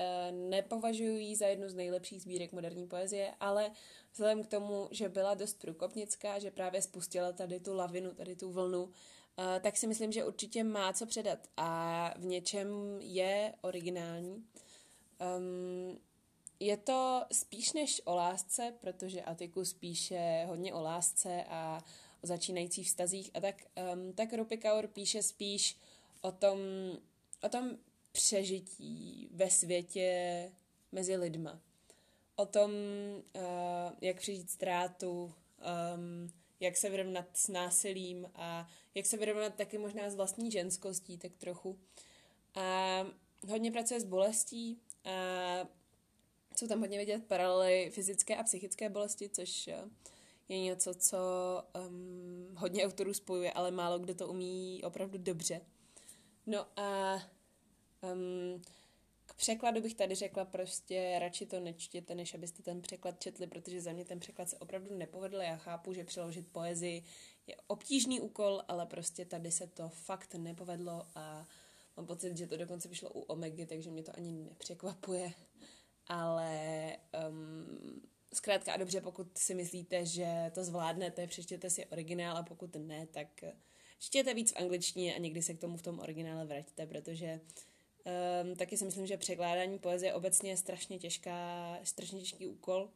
Eh, 0.00 0.32
nepovažuji 0.32 1.18
ji 1.18 1.36
za 1.36 1.46
jednu 1.46 1.68
z 1.68 1.74
nejlepších 1.74 2.22
sbírek 2.22 2.52
moderní 2.52 2.86
poezie, 2.86 3.34
ale 3.40 3.70
vzhledem 4.12 4.42
k 4.42 4.46
tomu, 4.46 4.88
že 4.90 5.08
byla 5.08 5.34
dost 5.34 5.60
průkopnická, 5.60 6.38
že 6.38 6.50
právě 6.50 6.82
spustila 6.82 7.32
tady 7.32 7.60
tu 7.60 7.74
lavinu, 7.74 8.14
tady 8.14 8.36
tu 8.36 8.52
vlnu, 8.52 8.90
eh, 8.90 8.92
tak 9.60 9.76
si 9.76 9.86
myslím, 9.86 10.12
že 10.12 10.24
určitě 10.24 10.64
má 10.64 10.92
co 10.92 11.06
předat 11.06 11.38
a 11.56 12.14
v 12.18 12.24
něčem 12.24 12.68
je 13.00 13.54
originální. 13.60 14.44
Um, 15.36 15.98
je 16.60 16.76
to 16.76 17.24
spíš 17.32 17.72
než 17.72 18.02
o 18.04 18.14
lásce, 18.14 18.74
protože 18.80 19.22
Atiku 19.22 19.64
spíše 19.64 20.44
hodně 20.46 20.74
o 20.74 20.82
lásce 20.82 21.44
a 21.48 21.84
o 22.24 22.26
začínajících 22.26 22.86
vztazích 22.86 23.30
a 23.34 23.40
tak, 23.40 23.64
um, 23.94 24.12
tak 24.12 24.32
Rupi 24.32 24.56
Kaur 24.56 24.86
píše 24.86 25.22
spíš 25.22 25.76
o 26.20 26.32
tom, 26.32 26.58
o 27.42 27.48
tom 27.48 27.70
přežití 28.12 29.28
ve 29.32 29.50
světě 29.50 30.52
mezi 30.92 31.16
lidma. 31.16 31.60
O 32.36 32.46
tom, 32.46 32.70
uh, 33.32 33.42
jak 34.00 34.16
přežít 34.16 34.50
ztrátu, 34.50 35.34
um, 35.94 36.32
jak 36.60 36.76
se 36.76 36.90
vyrovnat 36.90 37.26
s 37.36 37.48
násilím 37.48 38.30
a 38.34 38.68
jak 38.94 39.06
se 39.06 39.16
vyrovnat 39.16 39.54
taky 39.54 39.78
možná 39.78 40.10
s 40.10 40.14
vlastní 40.14 40.50
ženskostí 40.50 41.18
tak 41.18 41.32
trochu. 41.36 41.78
A 42.54 43.06
hodně 43.48 43.72
pracuje 43.72 44.00
s 44.00 44.04
bolestí 44.04 44.80
a 45.04 45.10
jsou 46.56 46.66
tam 46.66 46.80
hodně 46.80 46.98
vidět 46.98 47.24
paralely 47.26 47.90
fyzické 47.90 48.36
a 48.36 48.42
psychické 48.42 48.88
bolesti, 48.88 49.28
což 49.28 49.70
je 50.48 50.60
něco, 50.60 50.94
co 50.94 51.18
um, 51.86 52.48
hodně 52.56 52.86
autorů 52.86 53.14
spojuje, 53.14 53.52
ale 53.52 53.70
málo 53.70 53.98
kdo 53.98 54.14
to 54.14 54.28
umí 54.28 54.82
opravdu 54.84 55.18
dobře. 55.18 55.60
No 56.46 56.66
a 56.76 57.14
um, 58.02 58.62
překladu 59.38 59.80
bych 59.80 59.94
tady 59.94 60.14
řekla 60.14 60.44
prostě 60.44 61.16
radši 61.18 61.46
to 61.46 61.60
nečtěte, 61.60 62.14
než 62.14 62.34
abyste 62.34 62.62
ten 62.62 62.82
překlad 62.82 63.20
četli, 63.20 63.46
protože 63.46 63.80
za 63.80 63.92
mě 63.92 64.04
ten 64.04 64.20
překlad 64.20 64.48
se 64.48 64.58
opravdu 64.58 64.96
nepovedl. 64.96 65.36
Já 65.36 65.56
chápu, 65.56 65.92
že 65.92 66.04
přeložit 66.04 66.48
poezii 66.52 67.04
je 67.46 67.56
obtížný 67.66 68.20
úkol, 68.20 68.62
ale 68.68 68.86
prostě 68.86 69.24
tady 69.24 69.50
se 69.50 69.66
to 69.66 69.88
fakt 69.88 70.34
nepovedlo 70.34 71.06
a 71.14 71.48
mám 71.96 72.06
pocit, 72.06 72.36
že 72.36 72.46
to 72.46 72.56
dokonce 72.56 72.88
vyšlo 72.88 73.10
u 73.10 73.20
Omegy, 73.20 73.66
takže 73.66 73.90
mě 73.90 74.02
to 74.02 74.16
ani 74.16 74.32
nepřekvapuje. 74.32 75.32
Ale 76.06 76.96
um, 77.28 78.02
zkrátka 78.34 78.72
a 78.72 78.76
dobře, 78.76 79.00
pokud 79.00 79.38
si 79.38 79.54
myslíte, 79.54 80.06
že 80.06 80.50
to 80.54 80.64
zvládnete, 80.64 81.26
přečtěte 81.26 81.70
si 81.70 81.86
originál 81.86 82.36
a 82.36 82.42
pokud 82.42 82.76
ne, 82.76 83.06
tak 83.06 83.44
čtěte 83.98 84.34
víc 84.34 84.52
v 84.52 84.56
angličtině 84.56 85.14
a 85.14 85.18
někdy 85.18 85.42
se 85.42 85.54
k 85.54 85.60
tomu 85.60 85.76
v 85.76 85.82
tom 85.82 85.98
originále 85.98 86.46
vraťte, 86.46 86.86
protože 86.86 87.40
um, 88.44 88.56
taky 88.56 88.76
si 88.76 88.84
myslím, 88.84 89.06
že 89.06 89.16
překládání 89.16 89.78
poezie 89.78 90.14
obecně 90.14 90.50
je 90.50 90.56
strašně 90.56 90.98
těžká, 90.98 91.78
strašně 91.82 92.20
těžký 92.20 92.46
úkol. 92.46 92.90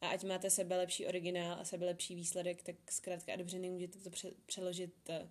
A 0.00 0.08
ať 0.08 0.24
máte 0.24 0.50
sebe 0.50 0.76
lepší 0.76 1.06
originál 1.06 1.60
a 1.60 1.64
sebe 1.64 1.86
lepší 1.86 2.14
výsledek, 2.14 2.62
tak 2.62 2.76
zkrátka 2.90 3.32
a 3.32 3.36
dobře 3.36 3.58
nemůžete 3.58 3.98
to 3.98 4.10
pře- 4.10 4.32
přeložit 4.46 4.94
uh, 5.08 5.28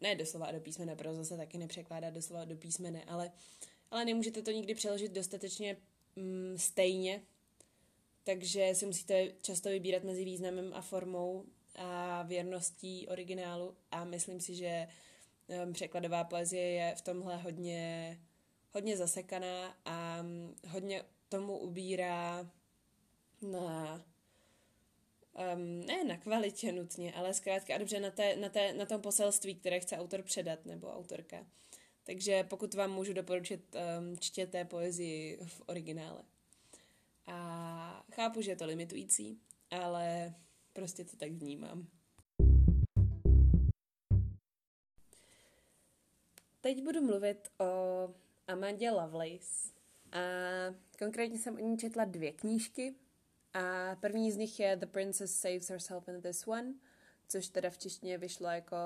ne 0.00 0.14
doslova 0.14 0.52
do 0.52 0.60
písmene, 0.60 0.96
pro 0.96 1.14
zase 1.14 1.36
taky 1.36 1.58
nepřekládat 1.58 2.14
doslova 2.14 2.44
do 2.44 2.56
písmene, 2.56 3.04
ale, 3.04 3.32
ale 3.90 4.04
nemůžete 4.04 4.42
to 4.42 4.50
nikdy 4.50 4.74
přeložit 4.74 5.12
dostatečně 5.12 5.76
mm, 6.16 6.54
stejně, 6.58 7.22
takže 8.24 8.70
si 8.74 8.86
musíte 8.86 9.32
často 9.42 9.68
vybírat 9.68 10.04
mezi 10.04 10.24
významem 10.24 10.74
a 10.74 10.82
formou 10.82 11.44
a 11.74 12.22
věrností 12.22 13.08
originálu 13.08 13.76
a 13.90 14.04
myslím 14.04 14.40
si, 14.40 14.54
že 14.54 14.86
um, 14.86 14.88
překladová 15.72 16.24
poezie 16.24 16.68
je 16.70 16.94
v 16.94 17.02
tomhle 17.02 17.36
hodně, 17.36 18.20
hodně 18.72 18.96
zasekaná 18.96 19.76
a 19.84 20.20
um, 20.20 20.54
hodně 20.68 21.04
tomu 21.28 21.58
ubírá 21.58 22.50
na 23.42 24.04
um, 25.54 25.86
ne 25.86 26.04
na 26.04 26.16
kvalitě 26.16 26.72
nutně, 26.72 27.12
ale 27.12 27.34
zkrátka 27.34 27.74
a 27.74 27.78
dobře 27.78 28.00
na, 28.00 28.10
té, 28.10 28.36
na, 28.36 28.48
té, 28.48 28.72
na 28.72 28.86
tom 28.86 29.00
poselství, 29.00 29.54
které 29.54 29.80
chce 29.80 29.96
autor 29.96 30.22
předat 30.22 30.66
nebo 30.66 30.96
autorka. 30.96 31.46
Takže 32.04 32.44
pokud 32.44 32.74
vám 32.74 32.92
můžu 32.92 33.12
doporučit, 33.12 33.76
um, 33.98 34.18
čtěte 34.18 34.64
poezii 34.64 35.38
v 35.46 35.62
originále. 35.66 36.22
A 37.26 38.04
chápu, 38.12 38.40
že 38.40 38.50
je 38.50 38.56
to 38.56 38.66
limitující, 38.66 39.40
ale 39.70 40.34
prostě 40.72 41.04
to 41.04 41.16
tak 41.16 41.32
vnímám. 41.32 41.88
Teď 46.68 46.82
budu 46.82 47.02
mluvit 47.02 47.48
o 47.58 47.64
Amandě 48.46 48.90
Lovelace. 48.90 49.68
A 50.12 50.18
konkrétně 50.98 51.38
jsem 51.38 51.54
o 51.54 51.58
ní 51.58 51.78
četla 51.78 52.04
dvě 52.04 52.32
knížky. 52.32 52.94
A 53.54 53.96
první 53.96 54.32
z 54.32 54.36
nich 54.36 54.60
je 54.60 54.76
The 54.76 54.86
Princess 54.86 55.40
Saves 55.40 55.70
Herself 55.70 56.08
in 56.08 56.22
This 56.22 56.46
One, 56.46 56.74
což 57.28 57.48
teda 57.48 57.70
v 57.70 57.78
češtině 57.78 58.18
vyšlo 58.18 58.48
jako 58.48 58.76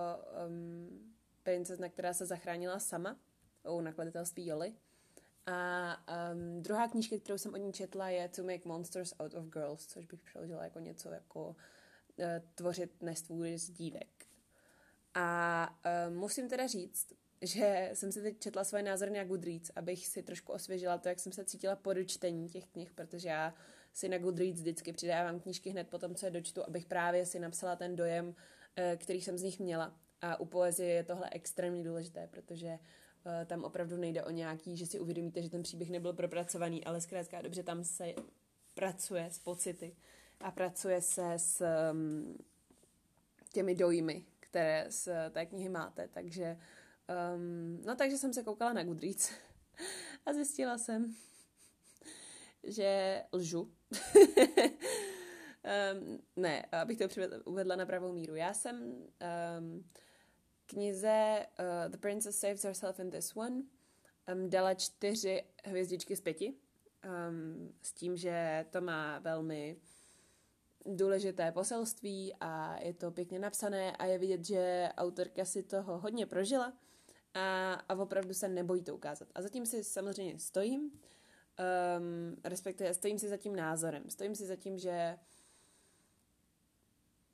um, 0.46 1.14
princezna, 1.42 1.88
která 1.88 2.12
se 2.12 2.26
zachránila 2.26 2.78
sama 2.78 3.20
u 3.68 3.80
nakladatelství 3.80 4.46
Jolly. 4.46 4.74
A 5.46 5.96
um, 6.32 6.62
druhá 6.62 6.88
knížka, 6.88 7.18
kterou 7.18 7.38
jsem 7.38 7.54
od 7.54 7.56
ní 7.56 7.72
četla, 7.72 8.08
je 8.08 8.28
To 8.28 8.42
Make 8.42 8.68
Monsters 8.68 9.14
Out 9.20 9.34
of 9.34 9.46
Girls, 9.46 9.86
což 9.86 10.06
bych 10.06 10.20
přeložila 10.20 10.64
jako 10.64 10.78
něco 10.78 11.08
jako 11.08 11.46
uh, 11.48 12.24
tvořit 12.54 13.02
nestvůry 13.02 13.58
z 13.58 13.70
dívek. 13.70 14.26
A 15.14 15.80
um, 16.08 16.16
musím 16.16 16.48
teda 16.48 16.66
říct, 16.66 17.12
že 17.42 17.90
jsem 17.94 18.12
si 18.12 18.22
teď 18.22 18.38
četla 18.38 18.64
svoje 18.64 18.82
názory 18.82 19.11
na 19.11 19.25
Goodreads, 19.25 19.70
abych 19.76 20.06
si 20.06 20.22
trošku 20.22 20.52
osvěžila 20.52 20.99
to, 20.99 21.08
jak 21.08 21.20
jsem 21.20 21.32
se 21.32 21.44
cítila 21.44 21.76
po 21.76 21.92
dočtení 21.92 22.49
těch 22.49 22.66
knih, 22.66 22.92
protože 22.92 23.28
já 23.28 23.54
si 23.92 24.08
na 24.08 24.18
Goodreads 24.18 24.61
vždycky 24.61 24.92
přidávám 24.92 25.40
knížky 25.40 25.70
hned 25.70 25.88
po 25.88 25.99
tom, 25.99 26.14
co 26.14 26.26
je 26.26 26.30
dočtu, 26.30 26.66
abych 26.66 26.87
právě 26.87 27.26
si 27.26 27.38
napsala 27.38 27.76
ten 27.76 27.96
dojem, 27.96 28.34
eh, 28.76 28.96
který 28.96 29.20
jsem 29.20 29.38
z 29.38 29.42
nich 29.42 29.61
měla. 29.61 29.96
A 30.20 30.40
u 30.40 30.44
poezie 30.44 30.90
je 30.90 31.04
tohle 31.04 31.30
extrémně 31.32 31.84
důležité, 31.84 32.28
protože 32.30 32.78
Eh, 33.26 33.46
tam 33.46 33.64
opravdu 33.64 33.96
nejde 33.96 34.22
o 34.22 34.30
nějaký, 34.30 34.76
že 34.76 34.87
si 34.87 35.00
uvědomíte, 35.00 35.42
že 35.42 35.50
ten 35.50 35.62
příběh 35.62 35.90
nebyl 35.90 36.12
propracovaný, 36.12 36.84
ale 36.84 37.00
zkrátka 37.00 37.42
dobře 37.42 37.62
tam 37.62 37.84
se 37.84 38.14
pracuje 38.75 39.26
s 39.30 39.38
pocity 39.38 39.96
a 40.40 40.50
pracuje 40.50 41.02
se 41.02 41.32
s 41.37 41.64
um, 41.92 42.38
těmi 43.52 43.75
dojmy, 43.75 44.25
které 44.40 44.87
z 44.88 45.30
té 45.30 45.46
knihy 45.46 45.68
máte. 45.68 46.08
Takže, 46.08 46.56
um, 47.09 47.82
no 47.87 47.97
takže 47.97 48.18
jsem 48.18 48.32
se 48.32 48.42
koukala 48.42 48.73
na 48.73 48.85
Goodreads 48.85 49.32
a 50.26 50.32
zjistila 50.32 50.78
jsem, 50.78 51.14
že 52.64 53.23
lžu. 53.32 53.61
um, 53.62 53.71
ne, 56.37 56.66
abych 56.73 56.99
to 56.99 57.04
uvedla 57.44 57.76
na 57.76 57.87
pravou 57.87 58.12
míru. 58.12 58.35
Já 58.35 58.54
jsem 58.54 58.76
um, 59.59 59.85
knize 60.66 61.47
uh, 61.59 61.92
The 61.92 61.99
Princess 61.99 62.38
Saves 62.38 62.64
Herself 62.64 62.99
in 62.99 63.11
This 63.11 63.37
One 63.37 63.62
um, 64.32 64.50
dala 64.50 64.75
čtyři 64.75 65.44
hvězdičky 65.64 66.16
z 66.16 66.21
pěti 66.21 66.54
um, 67.04 67.75
s 67.82 67.92
tím, 67.92 68.16
že 68.16 68.66
to 68.71 68.80
má 68.80 69.18
velmi 69.18 69.76
důležité 70.87 71.52
poselství 71.52 72.35
a 72.40 72.80
je 72.80 72.94
to 72.94 73.11
pěkně 73.11 73.38
napsané 73.38 73.97
a 73.97 74.06
je 74.06 74.18
vidět, 74.18 74.44
že 74.44 74.88
autorka 74.97 75.44
si 75.44 75.62
toho 75.62 75.99
hodně 75.99 76.26
prožila 76.26 76.73
a, 77.34 77.72
a 77.72 77.94
opravdu 77.94 78.34
se 78.34 78.48
nebojí 78.48 78.82
to 78.82 78.94
ukázat. 78.94 79.28
A 79.34 79.42
zatím 79.42 79.66
si 79.66 79.84
samozřejmě 79.84 80.38
stojím, 80.38 80.80
um, 80.80 82.36
respektive 82.44 82.94
stojím 82.94 83.18
si 83.18 83.28
za 83.28 83.36
tím 83.36 83.56
názorem. 83.56 84.10
Stojím 84.10 84.34
si 84.34 84.46
za 84.46 84.56
tím, 84.56 84.78
že 84.78 85.18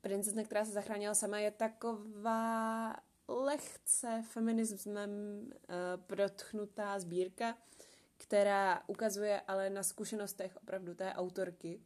princezna, 0.01 0.43
která 0.43 0.65
se 0.65 0.71
zachránila 0.71 1.15
sama, 1.15 1.39
je 1.39 1.51
taková 1.51 2.95
lehce 3.27 4.23
feminismem 4.29 5.11
uh, 5.11 5.51
protchnutá 5.97 6.99
sbírka, 6.99 7.57
která 8.17 8.83
ukazuje 8.87 9.41
ale 9.41 9.69
na 9.69 9.83
zkušenostech 9.83 10.57
opravdu 10.57 10.95
té 10.95 11.13
autorky, 11.13 11.81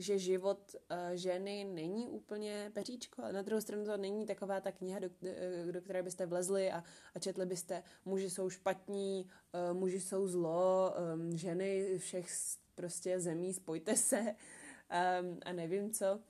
že 0.00 0.18
život 0.18 0.74
uh, 0.74 0.96
ženy 1.14 1.64
není 1.64 2.08
úplně 2.08 2.70
peříčko, 2.74 3.22
a 3.22 3.32
na 3.32 3.42
druhou 3.42 3.60
stranu 3.60 3.84
to 3.84 3.96
není 3.96 4.26
taková 4.26 4.60
ta 4.60 4.72
kniha, 4.72 4.98
do, 4.98 5.08
uh, 5.08 5.72
do 5.72 5.80
které 5.80 6.02
byste 6.02 6.26
vlezli 6.26 6.72
a, 6.72 6.84
a 7.14 7.18
četli 7.18 7.46
byste, 7.46 7.82
muži 8.04 8.30
jsou 8.30 8.50
špatní, 8.50 9.30
uh, 9.70 9.76
muži 9.76 10.00
jsou 10.00 10.26
zlo, 10.26 10.94
um, 11.14 11.36
ženy 11.36 11.98
všech 11.98 12.26
prostě 12.74 13.20
zemí, 13.20 13.54
spojte 13.54 13.96
se 13.96 14.20
um, 14.20 15.38
a 15.44 15.52
nevím 15.52 15.90
co. 15.90 16.20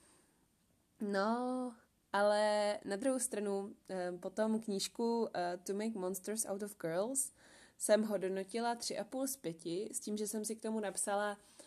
No, 1.00 1.72
ale 2.12 2.78
na 2.84 2.96
druhou 2.96 3.18
stranu 3.18 3.74
eh, 3.88 4.12
potom 4.20 4.60
knížku 4.60 5.28
eh, 5.34 5.58
To 5.64 5.74
Make 5.74 5.98
Monsters 5.98 6.46
Out 6.46 6.62
of 6.62 6.76
Girls 6.80 7.32
jsem 7.78 8.02
hodnotila 8.02 8.76
3,5 8.76 9.26
z 9.26 9.36
5 9.36 9.56
s 9.92 10.00
tím, 10.00 10.16
že 10.16 10.26
jsem 10.26 10.44
si 10.44 10.56
k 10.56 10.62
tomu 10.62 10.80
napsala, 10.80 11.38
eh, 11.38 11.59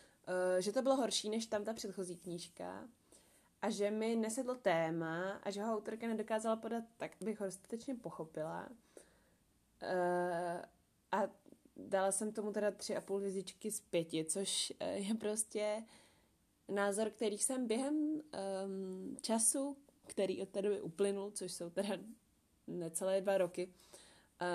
že 0.59 0.71
to 0.71 0.81
bylo 0.81 0.95
horší 0.95 1.29
než 1.29 1.45
tam 1.45 1.63
ta 1.63 1.73
předchozí 1.73 2.15
knížka 2.15 2.87
a 3.61 3.69
že 3.69 3.91
mi 3.91 4.15
nesedlo 4.15 4.55
téma 4.55 5.31
a 5.43 5.51
že 5.51 5.63
ho 5.63 5.77
autorka 5.77 6.07
nedokázala 6.07 6.55
podat 6.55 6.83
tak, 6.97 7.11
abych 7.21 7.39
ho 7.39 7.45
dostatečně 7.45 7.95
pochopila. 7.95 8.69
A 11.11 11.21
dala 11.77 12.11
jsem 12.11 12.31
tomu 12.31 12.51
teda 12.51 12.71
3,5 12.71 13.17
hvězdičky 13.17 13.71
z 13.71 13.79
5, 13.79 14.31
což 14.31 14.73
je 14.93 15.15
prostě 15.15 15.83
názor, 16.69 17.09
který 17.09 17.37
jsem 17.37 17.67
během 17.67 17.95
um, 17.95 19.17
času 19.21 19.77
který 20.07 20.41
od 20.41 20.49
té 20.49 20.61
doby 20.61 20.81
uplynul, 20.81 21.31
což 21.31 21.51
jsou 21.51 21.69
teda 21.69 21.97
necelé 22.67 23.21
dva 23.21 23.37
roky, 23.37 23.73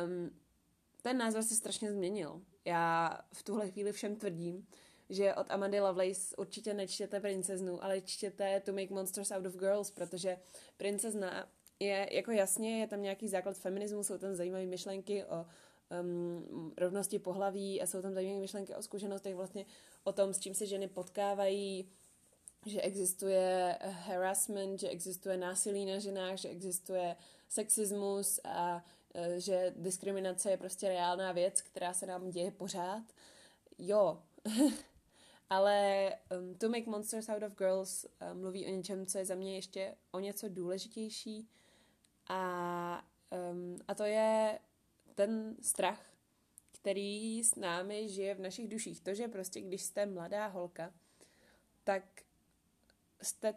um, 0.06 0.30
ten 1.02 1.18
názor 1.18 1.42
se 1.42 1.54
strašně 1.54 1.92
změnil. 1.92 2.42
Já 2.64 3.18
v 3.32 3.42
tuhle 3.42 3.70
chvíli 3.70 3.92
všem 3.92 4.16
tvrdím, 4.16 4.66
že 5.10 5.34
od 5.34 5.50
Amandy 5.50 5.80
Lovelace 5.80 6.36
určitě 6.36 6.74
nečtěte 6.74 7.20
princeznu, 7.20 7.84
ale 7.84 8.00
čtěte 8.00 8.60
To 8.60 8.72
Make 8.72 8.94
Monsters 8.94 9.30
Out 9.30 9.46
of 9.46 9.56
Girls, 9.56 9.90
protože 9.90 10.36
princezna 10.76 11.48
je, 11.80 12.08
jako 12.12 12.30
jasně, 12.30 12.80
je 12.80 12.86
tam 12.86 13.02
nějaký 13.02 13.28
základ 13.28 13.56
feminismu, 13.56 14.04
jsou 14.04 14.18
tam 14.18 14.34
zajímavé 14.34 14.66
myšlenky 14.66 15.24
o 15.24 15.46
um, 16.00 16.72
rovnosti 16.76 17.18
pohlaví 17.18 17.82
a 17.82 17.86
jsou 17.86 18.02
tam 18.02 18.14
zajímavé 18.14 18.40
myšlenky 18.40 18.74
o 18.74 18.82
zkušenostech 18.82 19.34
vlastně 19.34 19.66
o 20.04 20.12
tom, 20.12 20.34
s 20.34 20.38
čím 20.38 20.54
se 20.54 20.66
ženy 20.66 20.88
potkávají, 20.88 21.90
že 22.66 22.80
existuje 22.80 23.78
harassment, 23.82 24.80
že 24.80 24.88
existuje 24.88 25.36
násilí 25.36 25.86
na 25.86 25.98
ženách, 25.98 26.36
že 26.36 26.48
existuje 26.48 27.16
sexismus 27.48 28.40
a 28.44 28.84
e, 29.14 29.40
že 29.40 29.74
diskriminace 29.76 30.50
je 30.50 30.56
prostě 30.56 30.88
reálná 30.88 31.32
věc, 31.32 31.62
která 31.62 31.94
se 31.94 32.06
nám 32.06 32.30
děje 32.30 32.50
pořád. 32.50 33.02
Jo, 33.78 34.22
Ale 35.50 36.12
um, 36.38 36.54
To 36.54 36.68
Make 36.68 36.90
Monsters 36.90 37.28
Out 37.28 37.42
of 37.42 37.56
Girls 37.56 38.04
um, 38.04 38.40
mluví 38.40 38.66
o 38.66 38.70
něčem, 38.70 39.06
co 39.06 39.18
je 39.18 39.24
za 39.24 39.34
mě 39.34 39.54
ještě 39.54 39.96
o 40.10 40.20
něco 40.20 40.48
důležitější 40.48 41.48
a, 42.28 43.04
um, 43.50 43.78
a 43.88 43.94
to 43.94 44.02
je 44.02 44.58
ten 45.14 45.56
strach, 45.60 46.12
který 46.72 47.44
s 47.44 47.54
námi 47.54 48.08
žije 48.08 48.34
v 48.34 48.40
našich 48.40 48.68
duších. 48.68 49.00
To, 49.00 49.14
že 49.14 49.28
prostě 49.28 49.60
když 49.60 49.82
jste 49.82 50.06
mladá 50.06 50.46
holka, 50.46 50.94
tak 51.84 52.22
jste 53.22 53.54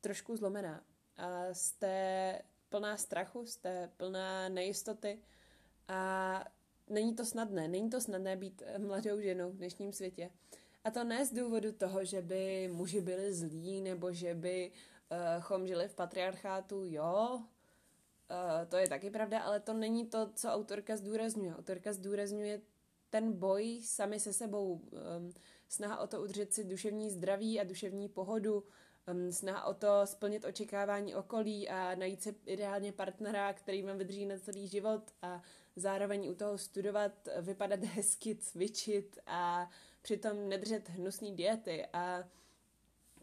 trošku 0.00 0.36
zlomená 0.36 0.84
a 1.16 1.54
jste 1.54 2.42
plná 2.68 2.96
strachu, 2.96 3.46
jste 3.46 3.90
plná 3.96 4.48
nejistoty 4.48 5.22
a 5.88 6.44
není 6.88 7.14
to 7.14 7.24
snadné. 7.24 7.68
Není 7.68 7.90
to 7.90 8.00
snadné 8.00 8.36
být 8.36 8.62
mladou 8.78 9.20
ženou 9.20 9.50
v 9.50 9.56
dnešním 9.56 9.92
světě. 9.92 10.30
A 10.84 10.90
to 10.90 11.04
ne 11.04 11.26
z 11.26 11.32
důvodu 11.32 11.72
toho, 11.72 12.04
že 12.04 12.22
by 12.22 12.70
muži 12.72 13.00
byli 13.00 13.34
zlí, 13.34 13.80
nebo 13.80 14.12
že 14.12 14.34
by 14.34 14.70
uh, 14.70 15.42
chom 15.42 15.66
žili 15.66 15.88
v 15.88 15.94
patriarchátu, 15.94 16.84
jo, 16.84 17.40
uh, 17.40 18.68
to 18.68 18.76
je 18.76 18.88
taky 18.88 19.10
pravda, 19.10 19.40
ale 19.40 19.60
to 19.60 19.72
není 19.72 20.06
to, 20.06 20.30
co 20.34 20.48
autorka 20.48 20.96
zdůrazňuje. 20.96 21.56
Autorka 21.56 21.92
zdůrazňuje 21.92 22.60
ten 23.10 23.32
boj 23.32 23.80
sami 23.82 24.20
se 24.20 24.32
sebou, 24.32 24.72
um, 24.72 25.32
snaha 25.68 25.98
o 25.98 26.06
to 26.06 26.22
udržet 26.22 26.54
si 26.54 26.64
duševní 26.64 27.10
zdraví 27.10 27.60
a 27.60 27.64
duševní 27.64 28.08
pohodu, 28.08 28.64
um, 29.12 29.32
snaha 29.32 29.64
o 29.64 29.74
to 29.74 30.00
splnit 30.04 30.44
očekávání 30.44 31.14
okolí 31.14 31.68
a 31.68 31.94
najít 31.94 32.22
si 32.22 32.34
ideálně 32.46 32.92
partnera, 32.92 33.52
který 33.52 33.82
vám 33.82 33.98
vydrží 33.98 34.26
na 34.26 34.38
celý 34.38 34.68
život 34.68 35.02
a 35.22 35.42
zároveň 35.76 36.28
u 36.30 36.34
toho 36.34 36.58
studovat, 36.58 37.28
vypadat 37.40 37.80
hezky, 37.80 38.36
cvičit 38.36 39.18
a 39.26 39.70
přitom 40.04 40.48
nedržet 40.48 40.88
hnusný 40.88 41.36
diety 41.36 41.86
a 41.92 42.28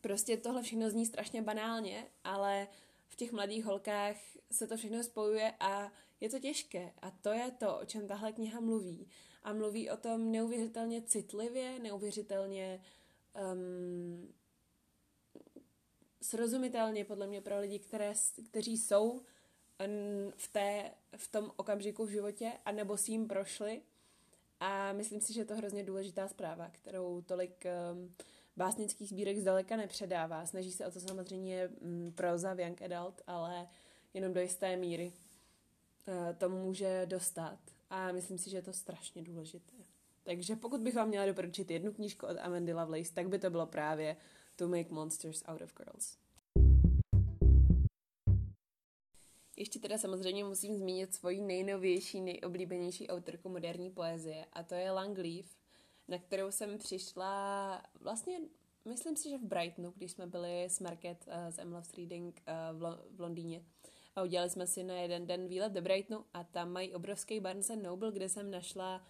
prostě 0.02 0.38
tohle 0.38 0.64
všechno 0.64 0.90
zní 0.90 1.06
strašně 1.06 1.42
banálně, 1.42 2.08
ale 2.24 2.68
v 3.08 3.16
těch 3.16 3.32
mladých 3.32 3.66
holkách 3.66 4.16
se 4.52 4.68
to 4.68 4.78
všechno 4.78 5.04
spojuje 5.04 5.54
a 5.60 5.92
je 6.20 6.30
to 6.30 6.40
těžké. 6.40 6.94
A 7.02 7.12
to 7.12 7.30
je 7.30 7.52
to, 7.52 7.80
o 7.80 7.86
čem 7.86 8.08
tahle 8.08 8.32
kniha 8.32 8.60
mluví. 8.60 9.08
A 9.44 9.54
mluví 9.54 9.90
o 9.90 9.98
tom 9.98 10.32
neuvěřitelně 10.32 11.02
citlivě, 11.02 11.80
neuvěřitelně 11.80 12.84
um, 13.54 14.34
srozumitelně 16.22 17.06
podle 17.06 17.28
mě 17.28 17.42
pro 17.42 17.60
lidi, 17.60 17.80
které, 17.80 18.14
kteří 18.50 18.78
jsou 18.78 19.22
v, 20.36 20.48
té, 20.52 20.92
v 21.18 21.32
tom 21.32 21.52
okamžiku 21.56 22.06
v 22.06 22.10
životě, 22.10 22.52
anebo 22.66 22.98
s 22.98 23.10
jim 23.10 23.28
prošli. 23.28 23.82
A 24.62 24.94
myslím 24.94 25.22
si, 25.22 25.34
že 25.34 25.42
je 25.42 25.46
to 25.46 25.56
hrozně 25.56 25.84
důležitá 25.84 26.28
zpráva, 26.28 26.70
kterou 26.70 27.22
tolik 27.22 27.66
um, 27.94 28.16
básnických 28.58 29.10
sbírek 29.10 29.38
zdaleka 29.38 29.78
nepředává. 29.78 30.46
Snaží 30.46 30.72
se 30.72 30.88
o 30.88 30.92
to 30.92 31.00
samozřejmě 31.00 31.68
um, 31.68 32.12
proza 32.16 32.54
v 32.54 32.60
Young 32.60 32.82
Adult, 32.82 33.22
ale 33.28 33.68
jenom 34.14 34.34
do 34.34 34.42
jisté 34.42 34.78
míry 34.78 35.14
uh, 36.08 36.36
to 36.38 36.50
může 36.50 37.06
dostat. 37.06 37.60
A 37.90 38.12
myslím 38.12 38.38
si, 38.38 38.50
že 38.50 38.58
je 38.58 38.62
to 38.62 38.74
strašně 38.74 39.22
důležité. 39.22 39.74
Takže 40.24 40.56
pokud 40.56 40.82
bych 40.82 40.96
vám 40.96 41.08
měla 41.08 41.26
doporučit 41.26 41.72
jednu 41.72 41.94
knížku 41.94 42.26
od 42.26 42.38
Amandy 42.42 42.74
Lovelace, 42.74 43.14
tak 43.14 43.30
by 43.30 43.40
to 43.40 43.50
bylo 43.50 43.66
právě 43.66 44.18
To 44.56 44.68
Make 44.68 44.90
Monsters 44.90 45.44
Out 45.48 45.62
of 45.62 45.74
Girls. 45.78 46.18
Ještě 49.62 49.80
teda 49.80 49.98
samozřejmě 49.98 50.44
musím 50.44 50.76
zmínit 50.76 51.16
svoji 51.16 51.42
nejnovější, 51.42 52.22
nejoblíbenější 52.22 53.08
autorku 53.08 53.50
moderní 53.50 53.90
poezie 53.90 54.46
a 54.54 54.64
to 54.64 54.76
je 54.76 54.92
Langleaf, 54.92 55.46
na 56.08 56.18
kterou 56.18 56.52
jsem 56.52 56.78
přišla 56.78 57.84
vlastně, 58.00 58.40
myslím 58.86 59.16
si, 59.16 59.30
že 59.30 59.38
v 59.38 59.44
Brightonu, 59.44 59.94
když 59.96 60.12
jsme 60.12 60.28
byli 60.28 60.64
s 60.64 60.80
Market 60.80 61.28
uh, 61.28 61.34
z 61.50 61.60
M 61.60 61.74
Loves 61.74 61.94
Reading 61.94 62.42
uh, 62.48 62.80
v, 62.80 62.82
Lo- 62.82 63.02
v 63.12 63.22
Londýně. 63.22 63.66
A 64.16 64.24
udělali 64.24 64.50
jsme 64.50 64.68
si 64.68 64.84
na 64.84 64.94
jeden 64.94 65.28
den 65.28 65.48
výlet 65.48 65.72
do 65.72 65.82
Brightonu 65.82 66.26
a 66.34 66.44
tam 66.44 66.72
mají 66.72 66.94
obrovský 66.94 67.40
Barnes 67.40 67.72
Noble, 67.82 68.12
kde 68.12 68.30
jsem 68.30 68.52
našla 68.52 69.06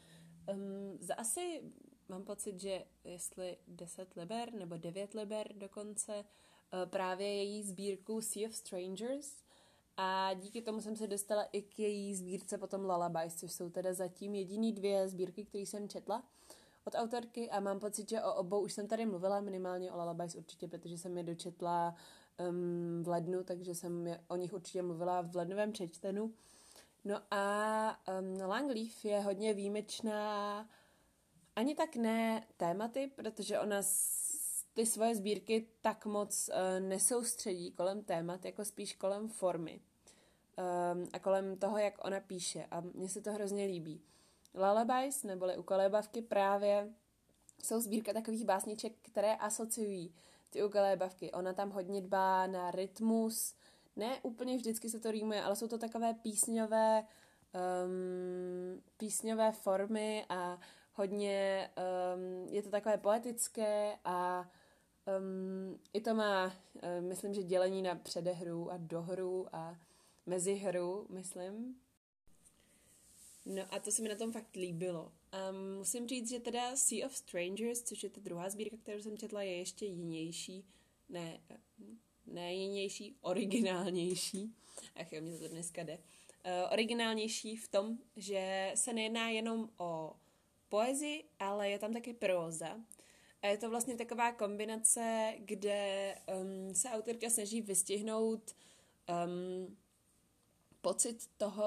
um, 0.53 0.97
za 0.99 1.15
asi, 1.15 1.61
mám 2.09 2.23
pocit, 2.23 2.59
že 2.59 2.85
jestli 3.03 3.57
10 3.67 4.15
liber 4.15 4.53
nebo 4.53 4.77
9 4.77 5.13
liber 5.13 5.53
dokonce, 5.55 6.13
uh, 6.15 6.89
právě 6.89 7.27
její 7.27 7.63
sbírku 7.63 8.21
Sea 8.21 8.47
of 8.47 8.55
Strangers, 8.55 9.50
a 9.97 10.33
díky 10.33 10.61
tomu 10.61 10.81
jsem 10.81 10.95
se 10.95 11.07
dostala 11.07 11.43
i 11.43 11.61
k 11.61 11.79
její 11.79 12.15
sbírce 12.15 12.57
potom 12.57 12.81
Lullabies, 12.81 13.35
což 13.35 13.51
jsou 13.51 13.69
teda 13.69 13.93
zatím 13.93 14.35
jediný 14.35 14.73
dvě 14.73 15.07
sbírky, 15.07 15.45
které 15.45 15.61
jsem 15.61 15.89
četla 15.89 16.23
od 16.85 16.95
autorky 16.95 17.49
a 17.49 17.59
mám 17.59 17.79
pocit, 17.79 18.09
že 18.09 18.21
o 18.21 18.33
obou 18.33 18.61
už 18.61 18.73
jsem 18.73 18.87
tady 18.87 19.05
mluvila, 19.05 19.41
minimálně 19.41 19.91
o 19.91 19.97
Lullabies 19.97 20.35
určitě, 20.35 20.67
protože 20.67 20.97
jsem 20.97 21.17
je 21.17 21.23
dočetla 21.23 21.95
um, 22.49 23.03
v 23.03 23.07
lednu, 23.07 23.43
takže 23.43 23.75
jsem 23.75 24.07
je, 24.07 24.23
o 24.27 24.35
nich 24.35 24.53
určitě 24.53 24.81
mluvila 24.81 25.21
v 25.21 25.35
lednovém 25.35 25.71
přečtenu. 25.71 26.33
No 27.05 27.21
a 27.31 27.99
um, 28.19 28.41
Langleaf 28.41 29.05
je 29.05 29.19
hodně 29.19 29.53
výjimečná, 29.53 30.69
ani 31.55 31.75
tak 31.75 31.95
ne 31.95 32.47
tématy, 32.57 33.11
protože 33.15 33.59
ona 33.59 33.81
ty 34.73 34.85
svoje 34.85 35.15
sbírky 35.15 35.67
tak 35.81 36.05
moc 36.05 36.49
uh, 36.49 36.87
nesoustředí 36.87 37.71
kolem 37.71 38.03
témat, 38.03 38.45
jako 38.45 38.65
spíš 38.65 38.95
kolem 38.95 39.29
formy 39.29 39.81
um, 39.81 41.07
a 41.13 41.19
kolem 41.19 41.57
toho, 41.57 41.77
jak 41.77 42.05
ona 42.05 42.19
píše. 42.19 42.65
A 42.71 42.81
mně 42.81 43.09
se 43.09 43.21
to 43.21 43.33
hrozně 43.33 43.65
líbí. 43.65 44.01
Lullabies, 44.53 45.23
neboli 45.23 45.57
ukolébavky, 45.57 46.21
právě 46.21 46.93
jsou 47.63 47.79
sbírka 47.79 48.13
takových 48.13 48.45
básniček, 48.45 48.93
které 49.01 49.35
asociují 49.35 50.13
ty 50.49 50.63
ukolébavky. 50.63 51.31
Ona 51.31 51.53
tam 51.53 51.69
hodně 51.69 52.01
dbá 52.01 52.47
na 52.47 52.71
rytmus, 52.71 53.55
ne 53.95 54.19
úplně 54.21 54.57
vždycky 54.57 54.89
se 54.89 54.99
to 54.99 55.11
rýmuje, 55.11 55.43
ale 55.43 55.55
jsou 55.55 55.67
to 55.67 55.77
takové 55.77 56.13
písňové, 56.13 57.03
um, 57.85 58.81
písňové 58.97 59.51
formy 59.51 60.25
a 60.29 60.59
hodně 60.93 61.69
um, 61.77 62.47
je 62.47 62.63
to 62.63 62.69
takové 62.69 62.97
poetické 62.97 63.97
a 64.05 64.49
um, 65.19 65.79
i 65.93 66.01
to 66.01 66.15
má, 66.15 66.45
um, 66.45 67.07
myslím, 67.07 67.33
že 67.33 67.43
dělení 67.43 67.81
na 67.81 67.95
předehru 67.95 68.71
a 68.71 68.77
dohru 68.77 69.55
a 69.55 69.79
mezi 70.25 70.53
hru, 70.53 71.07
myslím. 71.09 71.75
No 73.45 73.63
a 73.69 73.79
to 73.79 73.91
se 73.91 74.01
mi 74.01 74.09
na 74.09 74.15
tom 74.15 74.31
fakt 74.31 74.55
líbilo. 74.55 75.11
A 75.31 75.51
musím 75.77 76.07
říct, 76.07 76.29
že 76.29 76.39
teda 76.39 76.75
Sea 76.75 77.05
of 77.05 77.15
Strangers, 77.15 77.81
což 77.81 78.03
je 78.03 78.09
ta 78.09 78.21
druhá 78.21 78.49
sbírka, 78.49 78.77
kterou 78.77 79.01
jsem 79.01 79.17
četla, 79.17 79.43
je 79.43 79.57
ještě 79.57 79.85
jinější. 79.85 80.65
Ne, 81.09 81.41
ne 82.25 82.53
jinější, 82.53 83.15
originálnější. 83.21 84.55
Ach 84.95 85.13
jo, 85.13 85.21
mě 85.21 85.37
to 85.37 85.47
dneska 85.47 85.83
jde. 85.83 85.97
Uh, 85.97 86.73
originálnější 86.73 87.57
v 87.57 87.67
tom, 87.67 87.97
že 88.15 88.71
se 88.75 88.93
nejedná 88.93 89.29
jenom 89.29 89.69
o 89.77 90.13
poezii, 90.69 91.23
ale 91.39 91.69
je 91.69 91.79
tam 91.79 91.93
taky 91.93 92.13
próza. 92.13 92.79
A 93.41 93.47
je 93.47 93.57
to 93.57 93.69
vlastně 93.69 93.95
taková 93.95 94.31
kombinace, 94.31 95.33
kde 95.39 96.15
um, 96.41 96.75
se 96.75 96.89
autorka 96.89 97.29
snaží 97.29 97.61
vystihnout 97.61 98.55
um, 99.25 99.77
pocit 100.81 101.29
toho, 101.37 101.63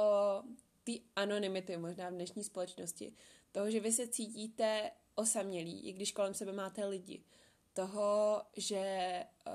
té 0.85 0.93
anonymity 1.17 1.77
možná 1.77 2.11
v 2.11 2.13
dnešní 2.13 2.45
společnosti, 2.45 3.13
toho, 3.53 3.71
že 3.71 3.81
vy 3.81 3.93
se 3.93 4.09
cítíte 4.09 4.91
osamělí, 5.15 5.81
i 5.81 5.93
když 5.93 6.13
kolem 6.13 6.35
sebe 6.35 6.53
máte 6.53 6.87
lidi, 6.87 7.25
toho, 7.73 8.43
že 8.57 9.25
uh, 9.47 9.53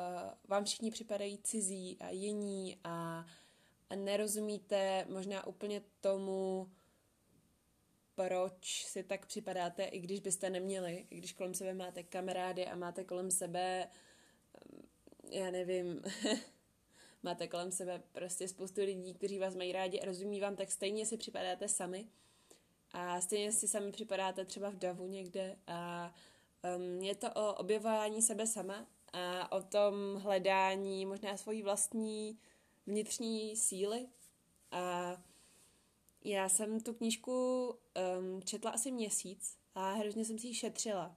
vám 0.47 0.65
všichni 0.65 0.91
připadají 0.91 1.37
cizí 1.37 1.97
a 1.99 2.09
jiní 2.09 2.77
a, 2.83 3.25
a 3.89 3.95
nerozumíte 3.95 5.05
možná 5.09 5.47
úplně 5.47 5.81
tomu, 6.01 6.69
proč 8.27 8.85
si 8.85 9.03
tak 9.03 9.25
připadáte, 9.25 9.83
i 9.83 9.99
když 9.99 10.19
byste 10.19 10.49
neměli, 10.49 11.07
i 11.09 11.17
když 11.17 11.33
kolem 11.33 11.53
sebe 11.53 11.73
máte 11.73 12.03
kamarády 12.03 12.67
a 12.67 12.75
máte 12.75 13.03
kolem 13.03 13.31
sebe, 13.31 13.87
já 15.29 15.51
nevím, 15.51 16.01
máte 17.23 17.47
kolem 17.47 17.71
sebe 17.71 18.03
prostě 18.11 18.47
spoustu 18.47 18.81
lidí, 18.81 19.13
kteří 19.13 19.39
vás 19.39 19.55
mají 19.55 19.71
rádi 19.71 19.99
a 19.99 20.05
rozumí 20.05 20.39
vám, 20.39 20.55
tak 20.55 20.71
stejně 20.71 21.05
si 21.05 21.17
připadáte 21.17 21.67
sami. 21.67 22.07
A 22.91 23.21
stejně 23.21 23.51
si 23.51 23.67
sami 23.67 23.91
připadáte 23.91 24.45
třeba 24.45 24.69
v 24.69 24.75
davu 24.75 25.07
někde 25.07 25.55
a 25.67 26.13
um, 26.77 27.01
je 27.01 27.15
to 27.15 27.27
o 27.33 27.53
objevování 27.53 28.21
sebe 28.21 28.47
sama 28.47 28.87
a 29.13 29.51
o 29.51 29.61
tom 29.61 30.15
hledání 30.15 31.05
možná 31.05 31.37
svojí 31.37 31.63
vlastní 31.63 32.39
vnitřní 32.87 33.55
síly 33.55 34.07
a 34.71 35.17
já 36.23 36.49
jsem 36.49 36.81
tu 36.81 36.93
knížku 36.93 37.67
um, 37.67 38.43
četla 38.43 38.71
asi 38.71 38.91
měsíc 38.91 39.57
a 39.75 39.93
hrozně 39.93 40.25
jsem 40.25 40.39
si 40.39 40.47
ji 40.47 40.53
šetřila. 40.53 41.15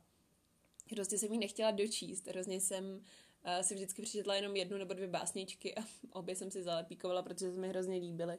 Hrozně 0.90 1.18
jsem 1.18 1.32
ji 1.32 1.38
nechtěla 1.38 1.70
dočíst, 1.70 2.26
hrozně 2.26 2.60
jsem 2.60 2.84
uh, 2.94 3.62
si 3.62 3.74
vždycky 3.74 4.02
přečetla 4.02 4.34
jenom 4.34 4.56
jednu 4.56 4.78
nebo 4.78 4.94
dvě 4.94 5.08
básničky 5.08 5.74
a 5.74 5.80
obě 6.12 6.36
jsem 6.36 6.50
si 6.50 6.62
zalepíkovala, 6.62 7.22
protože 7.22 7.50
se 7.50 7.60
mi 7.60 7.68
hrozně 7.68 7.96
líbily. 7.96 8.38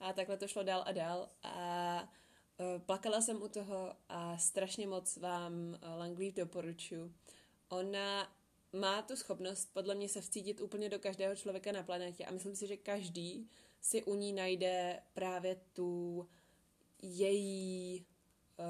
A 0.00 0.12
takhle 0.12 0.36
to 0.36 0.48
šlo 0.48 0.62
dál 0.62 0.82
a 0.86 0.92
dál 0.92 1.28
a 1.42 2.02
uh, 2.02 2.82
plakala 2.82 3.20
jsem 3.20 3.42
u 3.42 3.48
toho 3.48 3.94
a 4.08 4.38
strašně 4.38 4.86
moc 4.86 5.16
vám 5.16 5.52
uh, 5.52 5.98
Langleaf 5.98 6.34
doporučuji. 6.34 7.14
ona 7.68 8.32
má 8.72 9.02
tu 9.02 9.16
schopnost 9.16 9.70
podle 9.72 9.94
mě 9.94 10.08
se 10.08 10.20
vcítit 10.20 10.60
úplně 10.60 10.88
do 10.88 10.98
každého 10.98 11.36
člověka 11.36 11.72
na 11.72 11.82
planetě 11.82 12.24
a 12.24 12.32
myslím 12.32 12.56
si, 12.56 12.66
že 12.66 12.76
každý 12.76 13.50
si 13.84 14.02
u 14.02 14.14
ní 14.14 14.32
najde 14.32 15.02
právě 15.12 15.56
tu 15.72 16.28
její, 17.02 18.06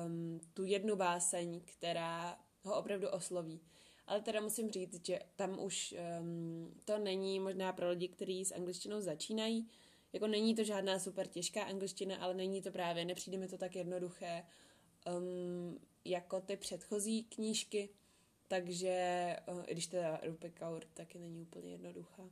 um, 0.07 0.41
tu 0.55 0.65
jednu 0.65 0.97
báseň, 0.97 1.61
která 1.65 2.39
ho 2.63 2.79
opravdu 2.79 3.09
osloví. 3.09 3.61
Ale 4.07 4.21
teda 4.21 4.41
musím 4.41 4.71
říct, 4.71 5.07
že 5.07 5.19
tam 5.37 5.65
už 5.65 5.95
um, 6.21 6.81
to 6.85 6.99
není 6.99 7.41
možná 7.41 7.73
pro 7.73 7.89
lidi, 7.89 8.09
kteří 8.09 8.45
s 8.45 8.55
angličtinou 8.55 9.01
začínají. 9.01 9.69
Jako 10.13 10.27
není 10.27 10.55
to 10.55 10.65
žádná 10.65 10.99
super 10.99 11.27
těžká 11.27 11.63
angličtina, 11.63 12.17
ale 12.17 12.35
není 12.35 12.63
to 12.63 12.71
právě, 12.71 13.05
nepřijde 13.05 13.39
mi 13.39 13.49
to 13.49 13.59
tak 13.59 13.77
jednoduché 13.77 14.45
um, 15.19 15.79
jako 16.05 16.41
ty 16.41 16.57
předchozí 16.57 17.25
knížky. 17.25 17.89
Takže, 18.49 19.37
uh, 19.53 19.65
i 19.67 19.73
když 19.73 19.87
teda 19.87 20.21
Rupi 20.23 20.51
Kaur 20.51 20.85
taky 20.95 21.19
není 21.19 21.43
úplně 21.43 21.73
jednoduchá. 21.73 22.31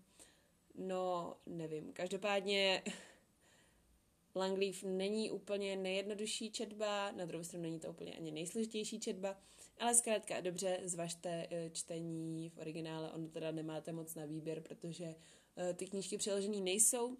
No, 0.74 1.36
nevím. 1.46 1.92
Každopádně 1.92 2.82
Langleaf 4.34 4.82
není 4.82 5.30
úplně 5.30 5.76
nejjednodušší 5.76 6.50
četba, 6.50 7.12
na 7.12 7.24
druhou 7.24 7.44
stranu 7.44 7.62
není 7.62 7.80
to 7.80 7.90
úplně 7.90 8.14
ani 8.14 8.30
nejsložitější 8.30 9.00
četba, 9.00 9.36
ale 9.78 9.94
zkrátka 9.94 10.40
dobře 10.40 10.80
zvažte 10.84 11.46
eh, 11.50 11.70
čtení 11.70 12.48
v 12.48 12.58
originále, 12.58 13.12
ono 13.12 13.28
teda 13.28 13.50
nemáte 13.50 13.92
moc 13.92 14.14
na 14.14 14.24
výběr, 14.24 14.60
protože 14.60 15.14
eh, 15.56 15.74
ty 15.74 15.86
knížky 15.86 16.18
přeložené 16.18 16.60
nejsou. 16.60 17.16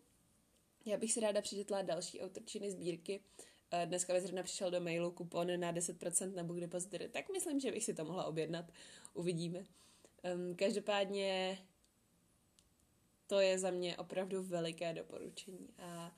Já 0.87 0.97
bych 0.97 1.13
si 1.13 1.21
ráda 1.21 1.43
přečetla 1.43 1.83
další 1.83 2.21
autorčiny 2.21 2.71
sbírky. 2.71 3.21
Eh, 3.71 3.87
dneska 3.87 4.21
zrovna 4.21 4.43
přišel 4.43 4.71
do 4.71 4.81
mailu 4.81 5.11
kupon 5.11 5.61
na 5.61 5.73
10% 5.73 6.35
na 6.35 6.45
Book 6.45 6.61
Depository, 6.61 7.09
tak 7.09 7.31
myslím, 7.33 7.61
že 7.61 7.73
bych 7.73 7.85
si 7.85 7.95
to 7.95 8.05
mohla 8.05 8.25
objednat. 8.25 8.73
Uvidíme. 9.15 9.65
Um, 10.35 10.57
každopádně 10.57 11.59
to 13.33 13.41
je 13.41 13.59
za 13.59 13.71
mě 13.71 13.97
opravdu 13.97 14.43
veliké 14.43 14.93
doporučení 14.93 15.69
a 15.79 16.13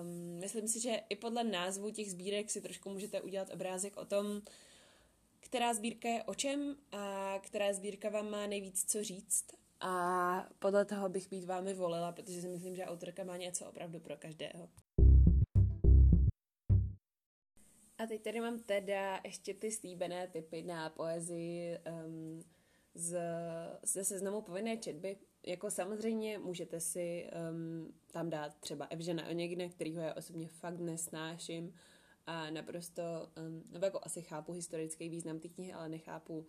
um, 0.00 0.40
myslím 0.40 0.68
si, 0.68 0.80
že 0.80 1.00
i 1.08 1.16
podle 1.16 1.44
názvu 1.44 1.90
těch 1.90 2.10
sbírek 2.10 2.50
si 2.50 2.60
trošku 2.60 2.90
můžete 2.90 3.20
udělat 3.20 3.50
obrázek 3.50 3.96
o 3.96 4.04
tom, 4.04 4.42
která 5.40 5.74
sbírka 5.74 6.08
je 6.08 6.24
o 6.24 6.34
čem 6.34 6.76
a 6.92 7.34
která 7.42 7.72
sbírka 7.72 8.08
vám 8.08 8.30
má 8.30 8.46
nejvíc 8.46 8.84
co 8.92 9.04
říct. 9.04 9.46
A 9.80 10.48
podle 10.58 10.84
toho 10.84 11.08
bych 11.08 11.28
být 11.28 11.44
vámi 11.44 11.74
volila, 11.74 12.12
protože 12.12 12.40
si 12.40 12.48
myslím, 12.48 12.76
že 12.76 12.84
autorka 12.84 13.24
má 13.24 13.36
něco 13.36 13.66
opravdu 13.66 14.00
pro 14.00 14.16
každého. 14.16 14.68
A 17.98 18.06
teď 18.08 18.22
tady 18.22 18.40
mám 18.40 18.58
teda 18.58 19.20
ještě 19.24 19.54
ty 19.54 19.70
slíbené 19.70 20.28
typy 20.28 20.62
na 20.62 20.90
poezii 20.90 21.78
um, 22.06 22.42
z, 22.94 23.20
ze 23.82 24.04
seznamu 24.04 24.42
povinné 24.42 24.76
četby. 24.76 25.16
Jako 25.46 25.70
samozřejmě 25.70 26.38
můžete 26.38 26.80
si 26.80 27.30
um, 27.50 27.94
tam 28.12 28.30
dát 28.30 28.54
třeba 28.60 28.84
Evžena 28.84 29.28
Oněgna, 29.28 29.68
kterýho 29.68 30.02
já 30.02 30.14
osobně 30.14 30.48
fakt 30.48 30.80
nesnáším 30.80 31.74
a 32.26 32.50
naprosto, 32.50 33.02
um, 33.02 33.62
nebo 33.70 33.84
jako 33.84 34.00
asi 34.02 34.22
chápu 34.22 34.52
historický 34.52 35.08
význam 35.08 35.38
té 35.38 35.48
knihy, 35.48 35.72
ale 35.72 35.88
nechápu 35.88 36.46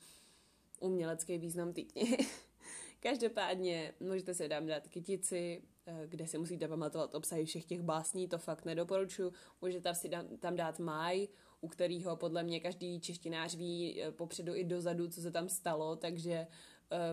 umělecký 0.79 1.37
význam 1.37 1.73
té 1.73 1.81
knihy. 1.81 2.17
Každopádně 2.99 3.93
můžete 3.99 4.33
si 4.33 4.49
tam 4.49 4.65
dát 4.65 4.87
kytici, 4.87 5.61
eh, 5.85 6.07
kde 6.07 6.27
si 6.27 6.37
musíte 6.37 6.67
pamatovat 6.67 7.15
obsahy 7.15 7.45
všech 7.45 7.65
těch 7.65 7.81
básní, 7.81 8.27
to 8.27 8.37
fakt 8.37 8.65
nedoporučuji. 8.65 9.33
Můžete 9.61 9.95
si 9.95 10.09
tam 10.39 10.55
dát 10.55 10.79
máj, 10.79 11.27
u 11.61 11.67
kterého 11.67 12.15
podle 12.15 12.43
mě 12.43 12.59
každý 12.59 12.99
češtinář 12.99 13.55
ví 13.55 14.01
eh, 14.03 14.11
popředu 14.11 14.55
i 14.55 14.63
dozadu, 14.63 15.07
co 15.07 15.21
se 15.21 15.31
tam 15.31 15.49
stalo, 15.49 15.95
takže 15.95 16.47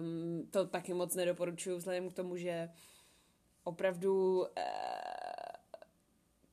um, 0.01 0.47
to 0.51 0.67
taky 0.67 0.95
moc 0.95 1.15
nedoporučuji 1.15 1.77
vzhledem 1.77 2.11
k 2.11 2.15
tomu, 2.15 2.37
že 2.37 2.69
opravdu 3.65 4.41
uh, 4.41 4.47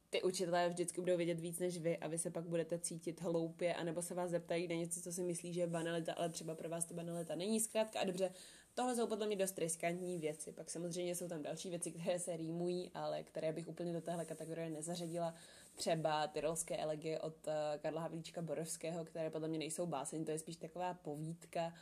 ty 0.10 0.24
učitelé 0.24 0.70
vždycky 0.70 1.02
budou 1.02 1.18
vědět 1.18 1.40
víc 1.40 1.60
než 1.60 1.78
vy 1.78 1.98
a 1.98 2.08
vy 2.08 2.18
se 2.18 2.32
pak 2.32 2.44
budete 2.44 2.80
cítit 2.80 3.22
hloupě, 3.22 3.76
anebo 3.76 4.02
se 4.02 4.14
vás 4.14 4.32
zeptají 4.32 4.68
na 4.68 4.76
něco, 4.76 5.02
co 5.02 5.14
si 5.14 5.24
myslí, 5.24 5.54
že 5.54 5.62
je 5.62 5.68
banalita, 5.68 6.14
ale 6.14 6.30
třeba 6.30 6.56
pro 6.56 6.70
vás 6.70 6.86
to 6.86 6.94
banalita 6.94 7.36
není. 7.36 7.60
Zkrátka 7.60 8.00
a 8.00 8.04
dobře, 8.04 8.32
tohle 8.74 8.96
jsou 8.96 9.08
podle 9.08 9.28
mě 9.28 9.36
dost 9.36 9.58
riskantní 9.58 10.18
věci. 10.18 10.52
Pak 10.52 10.70
samozřejmě 10.70 11.16
jsou 11.16 11.28
tam 11.28 11.42
další 11.42 11.70
věci, 11.70 11.92
které 11.92 12.20
se 12.20 12.38
rýmují, 12.38 12.92
ale 12.94 13.24
které 13.24 13.54
bych 13.54 13.68
úplně 13.68 13.94
do 13.94 14.02
téhle 14.02 14.26
kategorie 14.26 14.70
nezařadila. 14.70 15.34
Třeba 15.76 16.28
tyrolské 16.28 16.78
elegie 16.78 17.20
od 17.20 17.48
uh, 17.48 17.54
Karla 17.78 18.02
Havlíčka 18.02 18.42
Borovského, 18.42 19.06
které 19.06 19.30
podle 19.30 19.48
mě 19.48 19.60
nejsou 19.60 19.86
báseň, 19.86 20.26
to 20.26 20.32
je 20.32 20.40
spíš 20.40 20.56
taková 20.56 20.94
povídka, 20.94 21.74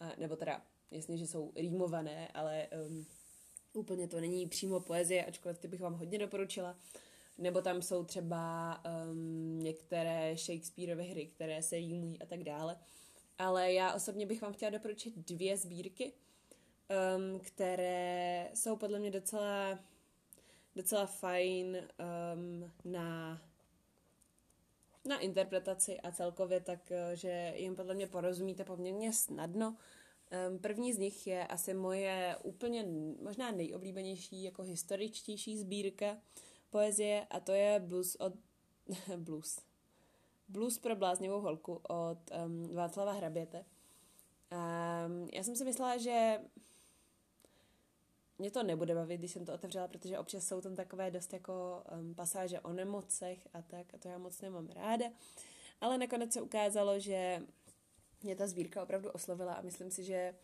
uh, 0.00 0.08
nebo 0.18 0.36
teda 0.36 0.62
jasně, 0.92 1.16
že 1.16 1.26
jsou 1.26 1.52
rýmované, 1.56 2.28
ale 2.28 2.68
um, 2.88 3.06
úplně 3.72 4.08
to 4.08 4.20
není 4.20 4.46
přímo 4.46 4.80
poezie, 4.80 5.24
ačkoliv 5.24 5.58
ty 5.58 5.68
bych 5.68 5.80
vám 5.80 5.94
hodně 5.94 6.18
doporučila. 6.18 6.76
Nebo 7.38 7.62
tam 7.62 7.82
jsou 7.82 8.04
třeba 8.04 8.76
um, 8.84 9.58
některé 9.58 10.36
Shakespeareovy 10.36 11.04
hry, 11.04 11.26
které 11.26 11.62
se 11.62 11.78
jímují 11.78 12.22
a 12.22 12.26
tak 12.26 12.44
dále. 12.44 12.78
Ale 13.38 13.72
já 13.72 13.94
osobně 13.94 14.26
bych 14.26 14.42
vám 14.42 14.52
chtěla 14.52 14.70
doporučit 14.70 15.14
dvě 15.16 15.56
sbírky, 15.56 16.12
um, 16.12 17.40
které 17.40 18.50
jsou 18.54 18.76
podle 18.76 18.98
mě 18.98 19.10
docela, 19.10 19.78
docela 20.76 21.06
fajn 21.06 21.76
um, 21.76 22.72
na, 22.84 23.42
na 25.04 25.18
interpretaci 25.18 26.00
a 26.00 26.12
celkově 26.12 26.60
tak, 26.60 26.92
eh, 26.92 27.16
že 27.16 27.52
jim 27.56 27.76
podle 27.76 27.94
mě 27.94 28.06
porozumíte 28.06 28.64
poměrně 28.64 29.12
snadno. 29.12 29.76
První 30.60 30.92
z 30.92 30.98
nich 30.98 31.26
je 31.26 31.46
asi 31.46 31.74
moje 31.74 32.36
úplně 32.42 32.86
možná 33.22 33.50
nejoblíbenější 33.50 34.42
jako 34.42 34.62
historičtější 34.62 35.58
sbírka 35.58 36.18
poezie 36.70 37.26
a 37.30 37.40
to 37.40 37.52
je 37.52 37.80
blues 37.80 38.16
od 38.16 38.32
blues. 39.16 39.60
Blues 40.48 40.78
pro 40.78 40.96
bláznivou 40.96 41.40
holku 41.40 41.80
od 41.88 42.18
um, 42.46 42.74
Václava 42.74 43.12
Hraběte. 43.12 43.58
Um, 43.58 45.28
já 45.32 45.42
jsem 45.42 45.56
si 45.56 45.64
myslela, 45.64 45.96
že 45.96 46.38
mě 48.38 48.50
to 48.50 48.62
nebude 48.62 48.94
bavit, 48.94 49.18
když 49.18 49.30
jsem 49.30 49.44
to 49.44 49.54
otevřela, 49.54 49.88
protože 49.88 50.18
občas 50.18 50.46
jsou 50.46 50.60
tam 50.60 50.76
takové 50.76 51.10
dost 51.10 51.32
jako 51.32 51.84
um, 52.00 52.14
pasáže 52.14 52.60
o 52.60 52.72
nemocech 52.72 53.48
a 53.54 53.62
tak 53.62 53.94
a 53.94 53.98
to 53.98 54.08
já 54.08 54.18
moc 54.18 54.40
nemám 54.40 54.68
ráda. 54.68 55.06
Ale 55.80 55.98
nakonec 55.98 56.32
se 56.32 56.40
ukázalo, 56.40 56.98
že 56.98 57.42
mě 58.22 58.36
ta 58.36 58.46
sbírka 58.46 58.82
opravdu 58.82 59.10
oslovila 59.10 59.54
a 59.54 59.62
myslím 59.62 59.90
si, 59.90 60.04
že 60.04 60.34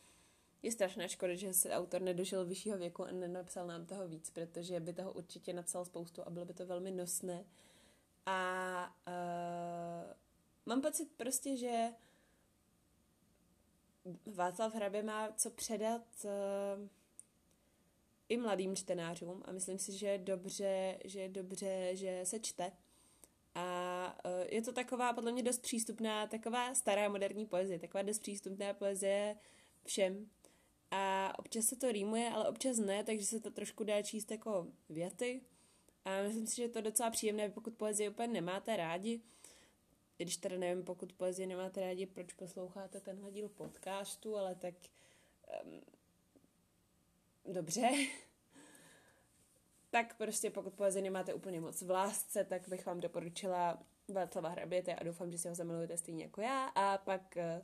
je 0.62 0.72
strašná 0.72 1.08
škoda, 1.08 1.34
že 1.34 1.54
se 1.54 1.70
autor 1.70 2.02
nedožil 2.02 2.44
vyššího 2.44 2.78
věku 2.78 3.04
a 3.04 3.10
nenapsal 3.10 3.66
nám 3.66 3.86
toho 3.86 4.08
víc, 4.08 4.30
protože 4.30 4.80
by 4.80 4.92
toho 4.92 5.12
určitě 5.12 5.52
napsal 5.52 5.84
spoustu 5.84 6.22
a 6.26 6.30
bylo 6.30 6.44
by 6.44 6.54
to 6.54 6.66
velmi 6.66 6.90
nosné. 6.90 7.44
A 8.26 8.96
uh, 9.06 10.12
mám 10.66 10.82
pocit 10.82 11.08
prostě, 11.16 11.56
že 11.56 11.88
Václav 14.26 14.74
Hrabě 14.74 15.02
má 15.02 15.32
co 15.32 15.50
předat 15.50 16.02
uh, 16.24 16.88
i 18.28 18.36
mladým 18.36 18.76
čtenářům 18.76 19.42
a 19.44 19.52
myslím 19.52 19.78
si, 19.78 19.92
že 19.92 20.06
je 20.06 20.18
dobře, 20.18 20.98
že, 21.04 21.20
je 21.20 21.28
dobře, 21.28 21.90
že 21.96 22.20
se 22.24 22.40
čte. 22.40 22.72
A 23.54 23.87
je 24.48 24.62
to 24.62 24.72
taková 24.72 25.12
podle 25.12 25.32
mě 25.32 25.42
dost 25.42 25.62
přístupná, 25.62 26.26
taková 26.26 26.74
stará 26.74 27.08
moderní 27.08 27.46
poezie, 27.46 27.78
taková 27.78 28.02
dost 28.02 28.18
přístupná 28.18 28.74
poezie 28.74 29.36
všem. 29.84 30.30
A 30.90 31.32
občas 31.38 31.64
se 31.64 31.76
to 31.76 31.92
rýmuje, 31.92 32.30
ale 32.30 32.48
občas 32.48 32.78
ne, 32.78 33.04
takže 33.04 33.26
se 33.26 33.40
to 33.40 33.50
trošku 33.50 33.84
dá 33.84 34.02
číst 34.02 34.30
jako 34.30 34.66
věty. 34.88 35.40
A 36.04 36.22
myslím 36.22 36.46
si, 36.46 36.56
že 36.56 36.62
je 36.62 36.68
to 36.68 36.80
docela 36.80 37.10
příjemné, 37.10 37.48
pokud 37.48 37.74
poezii 37.74 38.08
úplně 38.08 38.28
nemáte 38.28 38.76
rádi. 38.76 39.20
Když 40.16 40.36
teda 40.36 40.56
nevím, 40.56 40.84
pokud 40.84 41.12
poezii 41.12 41.46
nemáte 41.46 41.80
rádi, 41.80 42.06
proč 42.06 42.32
posloucháte 42.32 43.00
tenhle 43.00 43.32
díl 43.32 43.48
podcastu, 43.48 44.36
ale 44.36 44.54
tak 44.54 44.74
um, 45.64 45.80
dobře. 47.54 47.90
tak 49.90 50.16
prostě 50.16 50.50
pokud 50.50 50.74
poezii 50.74 51.02
nemáte 51.02 51.34
úplně 51.34 51.60
moc 51.60 51.82
v 51.82 51.90
lásce, 51.90 52.44
tak 52.44 52.68
bych 52.68 52.86
vám 52.86 53.00
doporučila 53.00 53.82
Václava 54.08 54.48
Hraběte 54.48 54.94
a 54.94 55.04
doufám, 55.04 55.30
že 55.30 55.38
si 55.38 55.48
ho 55.48 55.54
zamilujete 55.54 55.96
stejně 55.96 56.24
jako 56.24 56.40
já. 56.40 56.66
A 56.66 56.98
pak 56.98 57.36
uh, 57.36 57.62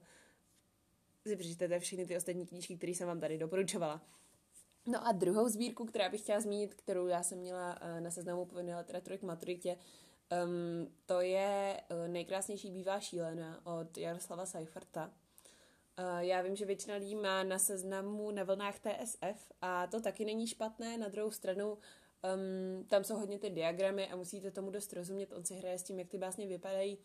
si 1.27 1.37
přečtete 1.37 1.79
všechny 1.79 2.07
ty 2.07 2.17
ostatní 2.17 2.47
knížky, 2.47 2.77
které 2.77 2.93
jsem 2.93 3.09
vám 3.09 3.21
tady 3.21 3.39
doporučovala. 3.39 4.03
No 4.87 5.07
a 5.07 5.13
druhou 5.13 5.49
sbírku, 5.49 5.85
která 5.85 6.09
bych 6.09 6.21
chtěla 6.21 6.41
zmínit, 6.41 6.75
kterou 6.75 7.07
já 7.07 7.23
jsem 7.23 7.39
měla 7.39 7.83
uh, 7.83 8.01
na 8.01 8.11
seznamu 8.11 8.45
povinné 8.45 8.79
literatury 8.79 9.19
k 9.19 9.23
maturitě, 9.23 9.77
um, 10.45 10.93
to 11.07 11.21
je 11.21 11.81
uh, 11.91 12.09
Nejkrásnější 12.09 12.71
bývá 12.71 13.01
šílená 13.01 13.67
od 13.67 13.99
Jaroslava 13.99 14.47
Seiferta. 14.47 15.11
Uh, 15.99 16.19
já 16.19 16.43
vím, 16.43 16.57
že 16.57 16.65
většina 16.65 16.97
lidí 16.97 17.15
má 17.15 17.43
na 17.43 17.59
seznamu 17.59 18.31
na 18.31 18.45
vlnách 18.45 18.79
TSF 18.79 19.53
a 19.61 19.87
to 19.87 20.01
taky 20.01 20.25
není 20.25 20.47
špatné. 20.47 20.99
Na 20.99 21.09
druhou 21.09 21.31
stranu 21.31 21.79
um, 22.25 22.85
tam 22.85 23.05
jsou 23.05 23.17
hodně 23.17 23.39
ty 23.39 23.51
diagramy 23.51 24.09
a 24.09 24.17
musíte 24.17 24.51
tomu 24.51 24.71
dost 24.71 24.93
rozumět. 24.93 25.33
On 25.33 25.45
si 25.45 25.55
hraje 25.55 25.79
s 25.79 25.83
tím, 25.83 25.99
jak 25.99 26.09
ty 26.09 26.19
básně 26.19 26.47
vypadají. 26.47 26.99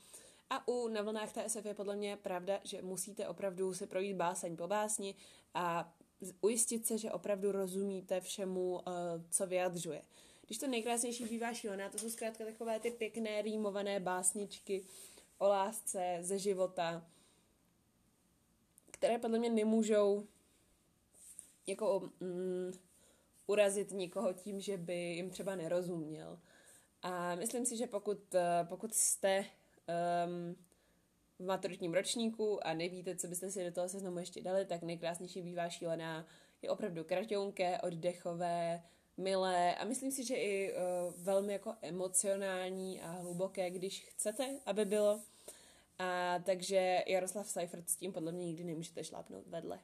A 0.49 0.67
u 0.67 0.88
Na 0.88 1.01
vlnách 1.01 1.34
TSF 1.34 1.65
je 1.65 1.73
podle 1.73 1.95
mě 1.95 2.17
pravda, 2.17 2.60
že 2.63 2.82
musíte 2.82 3.27
opravdu 3.27 3.73
se 3.73 3.88
projít 3.88 4.13
báseň 4.13 4.55
po 4.55 4.67
básni 4.67 5.15
a 5.53 5.93
ujistit 6.41 6.88
se, 6.88 6.97
že 6.97 7.12
opravdu 7.12 7.51
rozumíte 7.51 8.21
všemu, 8.21 8.82
eh, 8.82 8.91
co 9.29 9.47
vyjadřuje. 9.47 10.01
Když 10.45 10.58
to 10.58 10.67
nejkrásnější 10.67 11.25
bývá 11.25 11.53
šílená, 11.53 11.89
to 11.89 11.97
jsou 11.97 12.10
zkrátka 12.10 12.45
takové 12.45 12.79
ty 12.79 12.91
pěkné 12.91 13.41
rýmované 13.41 13.99
básničky 13.99 14.86
o 15.38 15.47
lásce 15.47 16.17
ze 16.21 16.39
života, 16.39 17.08
které 18.91 19.19
podle 19.19 19.39
mě 19.39 19.49
nemůžou 19.49 20.27
jako 21.67 22.10
mm, 22.19 22.73
urazit 23.49 23.91
nikoho 23.91 24.33
tím, 24.33 24.59
že 24.59 24.77
by 24.77 24.95
jim 24.95 25.29
třeba 25.29 25.55
nerozuměl. 25.55 26.39
A 27.01 27.35
myslím 27.35 27.65
si, 27.65 27.77
že 27.77 27.88
pokud, 27.88 28.35
eh, 28.35 28.65
pokud 28.69 28.93
jste 28.93 29.39
um, 29.39 30.55
v 31.39 31.45
maturitním 31.45 31.93
ročníku 31.93 32.67
a 32.67 32.73
nevíte, 32.73 33.15
co 33.15 33.27
byste 33.27 33.51
si 33.51 33.63
do 33.63 33.71
toho 33.71 33.89
seznamu 33.89 34.19
ještě 34.19 34.41
dali, 34.41 34.65
tak 34.65 34.81
nejkrásnější 34.81 35.41
bývá 35.41 35.69
šílená 35.69 36.27
je 36.62 36.69
opravdu 36.69 37.03
kraťonké, 37.03 37.81
oddechové, 37.81 38.83
milé 39.17 39.75
a 39.75 39.85
myslím 39.85 40.12
si, 40.12 40.23
že 40.23 40.35
i 40.35 40.73
uh, 40.73 41.13
velmi 41.23 41.53
jako 41.53 41.75
emocionální 41.81 43.01
a 43.01 43.12
hluboké, 43.12 43.69
když 43.69 44.05
chcete, 44.09 44.59
aby 44.65 44.85
bylo. 44.85 45.21
A 45.99 46.39
takže 46.39 47.03
Jaroslav 47.07 47.49
Seifert 47.49 47.89
s 47.89 47.95
tím 47.95 48.13
podle 48.13 48.31
mě 48.31 48.45
nikdy 48.45 48.63
nemůžete 48.63 49.03
šlápnout 49.03 49.47
vedle. 49.47 49.79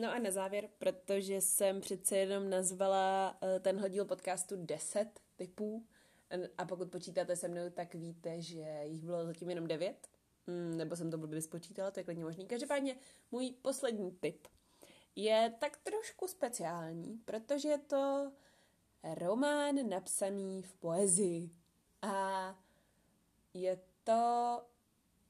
No 0.00 0.12
a 0.12 0.18
na 0.18 0.30
závěr, 0.30 0.68
protože 0.78 1.40
jsem 1.40 1.80
přece 1.80 2.16
jenom 2.16 2.50
nazvala 2.50 3.38
uh, 3.42 3.48
tenhle 3.62 3.90
díl 3.90 4.04
podcastu 4.04 4.56
10 4.56 5.20
typů 5.36 5.86
a 6.58 6.64
pokud 6.64 6.90
počítáte 6.90 7.36
se 7.36 7.48
mnou, 7.48 7.70
tak 7.70 7.94
víte, 7.94 8.40
že 8.40 8.80
jich 8.82 9.04
bylo 9.04 9.26
zatím 9.26 9.50
jenom 9.50 9.66
9, 9.66 10.08
mm, 10.46 10.76
nebo 10.76 10.96
jsem 10.96 11.10
to 11.10 11.18
blbě 11.18 11.42
spočítala, 11.42 11.90
to 11.90 12.00
je 12.00 12.04
klidně 12.04 12.24
možný. 12.24 12.46
Každopádně 12.46 12.96
můj 13.30 13.54
poslední 13.62 14.10
tip 14.10 14.48
je 15.16 15.54
tak 15.58 15.76
trošku 15.76 16.28
speciální, 16.28 17.20
protože 17.24 17.68
je 17.68 17.78
to 17.78 18.32
román 19.14 19.88
napsaný 19.88 20.62
v 20.62 20.72
poezii. 20.74 21.50
A 22.02 22.58
je 23.54 23.80
to 24.04 24.62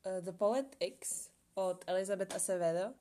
uh, 0.06 0.24
The 0.24 0.32
Poet 0.32 0.76
X 0.80 1.30
od 1.54 1.84
Elizabeth 1.86 2.34
Acevedo. 2.34 2.94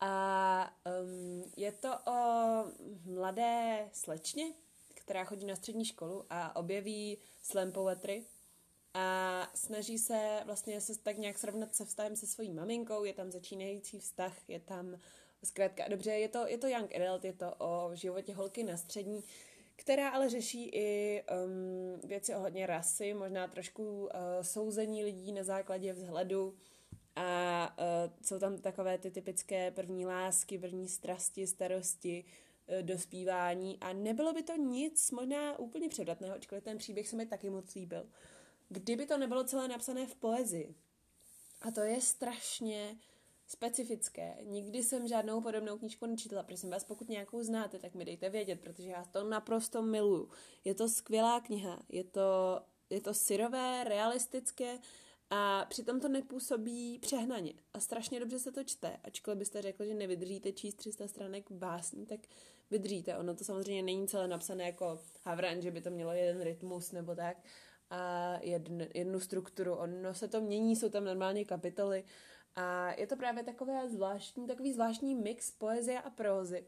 A 0.00 0.76
um, 1.02 1.44
je 1.56 1.72
to 1.72 1.98
o 2.06 2.64
mladé 3.04 3.88
slečně, 3.92 4.52
která 4.94 5.24
chodí 5.24 5.46
na 5.46 5.56
střední 5.56 5.84
školu 5.84 6.24
a 6.30 6.56
objeví 6.56 7.18
slam 7.42 7.72
poetry 7.72 8.24
a 8.94 9.50
snaží 9.54 9.98
se 9.98 10.40
vlastně 10.44 10.80
se 10.80 10.98
tak 10.98 11.18
nějak 11.18 11.38
srovnat 11.38 11.74
se 11.74 11.84
vztahem 11.84 12.16
se 12.16 12.26
svojí 12.26 12.50
maminkou, 12.50 13.04
je 13.04 13.12
tam 13.12 13.30
začínající 13.30 14.00
vztah, 14.00 14.48
je 14.48 14.60
tam 14.60 14.98
zkrátka, 15.44 15.88
dobře, 15.88 16.10
je 16.10 16.28
to, 16.28 16.46
je 16.46 16.58
to 16.58 16.68
young 16.68 16.94
adult, 16.94 17.24
je 17.24 17.32
to 17.32 17.54
o 17.58 17.90
životě 17.94 18.34
holky 18.34 18.64
na 18.64 18.76
střední, 18.76 19.24
která 19.76 20.08
ale 20.08 20.28
řeší 20.28 20.68
i 20.72 21.22
um, 21.22 22.00
věci 22.08 22.34
ohledně 22.34 22.66
rasy, 22.66 23.14
možná 23.14 23.48
trošku 23.48 23.82
uh, 23.82 24.10
souzení 24.42 25.04
lidí 25.04 25.32
na 25.32 25.42
základě 25.42 25.92
vzhledu 25.92 26.54
a 27.16 27.76
uh, 27.78 28.12
jsou 28.22 28.38
tam 28.38 28.58
takové 28.58 28.98
ty 28.98 29.10
typické 29.10 29.70
první 29.70 30.06
lásky, 30.06 30.58
první 30.58 30.88
strasti, 30.88 31.46
starosti, 31.46 32.24
uh, 32.66 32.82
dospívání 32.82 33.78
a 33.80 33.92
nebylo 33.92 34.32
by 34.32 34.42
to 34.42 34.56
nic 34.56 35.10
možná 35.10 35.58
úplně 35.58 35.88
převratného, 35.88 36.34
ačkoliv 36.34 36.64
ten 36.64 36.78
příběh 36.78 37.08
se 37.08 37.16
mi 37.16 37.26
taky 37.26 37.50
moc 37.50 37.74
líbil. 37.74 38.08
Kdyby 38.68 39.06
to 39.06 39.18
nebylo 39.18 39.44
celé 39.44 39.68
napsané 39.68 40.06
v 40.06 40.14
poezii, 40.14 40.74
a 41.62 41.70
to 41.70 41.80
je 41.80 42.00
strašně 42.00 42.96
specifické. 43.46 44.36
Nikdy 44.42 44.82
jsem 44.82 45.08
žádnou 45.08 45.40
podobnou 45.40 45.78
knížku 45.78 46.06
nečetla. 46.06 46.42
Prosím 46.42 46.70
vás, 46.70 46.84
pokud 46.84 47.08
nějakou 47.08 47.42
znáte, 47.42 47.78
tak 47.78 47.94
mi 47.94 48.04
dejte 48.04 48.30
vědět, 48.30 48.60
protože 48.60 48.90
já 48.90 49.04
to 49.04 49.24
naprosto 49.24 49.82
miluju. 49.82 50.30
Je 50.64 50.74
to 50.74 50.88
skvělá 50.88 51.40
kniha, 51.40 51.82
je 51.88 52.04
to, 52.04 52.60
je 52.90 53.00
to 53.00 53.14
syrové, 53.14 53.84
realistické 53.84 54.78
a 55.30 55.66
přitom 55.68 56.00
to 56.00 56.08
nepůsobí 56.08 56.98
přehnaně. 56.98 57.52
A 57.74 57.80
strašně 57.80 58.20
dobře 58.20 58.38
se 58.38 58.52
to 58.52 58.64
čte. 58.64 58.96
Ačkoliv 59.04 59.38
byste 59.38 59.62
řekli, 59.62 59.86
že 59.86 59.94
nevydržíte 59.94 60.52
číst 60.52 60.74
300 60.74 61.08
stránek 61.08 61.50
básní, 61.50 62.06
tak 62.06 62.20
vydržíte. 62.70 63.16
Ono 63.16 63.34
to 63.34 63.44
samozřejmě 63.44 63.82
není 63.82 64.08
celé 64.08 64.28
napsané 64.28 64.64
jako 64.64 65.00
Havran, 65.24 65.62
že 65.62 65.70
by 65.70 65.80
to 65.80 65.90
mělo 65.90 66.12
jeden 66.12 66.42
rytmus 66.42 66.92
nebo 66.92 67.14
tak 67.14 67.36
a 67.90 68.34
jedn, 68.40 68.82
jednu 68.94 69.20
strukturu. 69.20 69.74
Ono 69.74 70.14
se 70.14 70.28
to 70.28 70.40
mění, 70.40 70.76
jsou 70.76 70.88
tam 70.88 71.04
normálně 71.04 71.44
kapitoly 71.44 72.04
a 72.56 72.92
je 72.92 73.06
to 73.06 73.16
právě 73.16 73.44
takové 73.44 73.88
zvláštní, 73.88 74.46
takový 74.46 74.72
zvláštní 74.72 75.14
mix 75.14 75.50
poezie 75.50 76.00
a 76.00 76.10
prózy. 76.10 76.66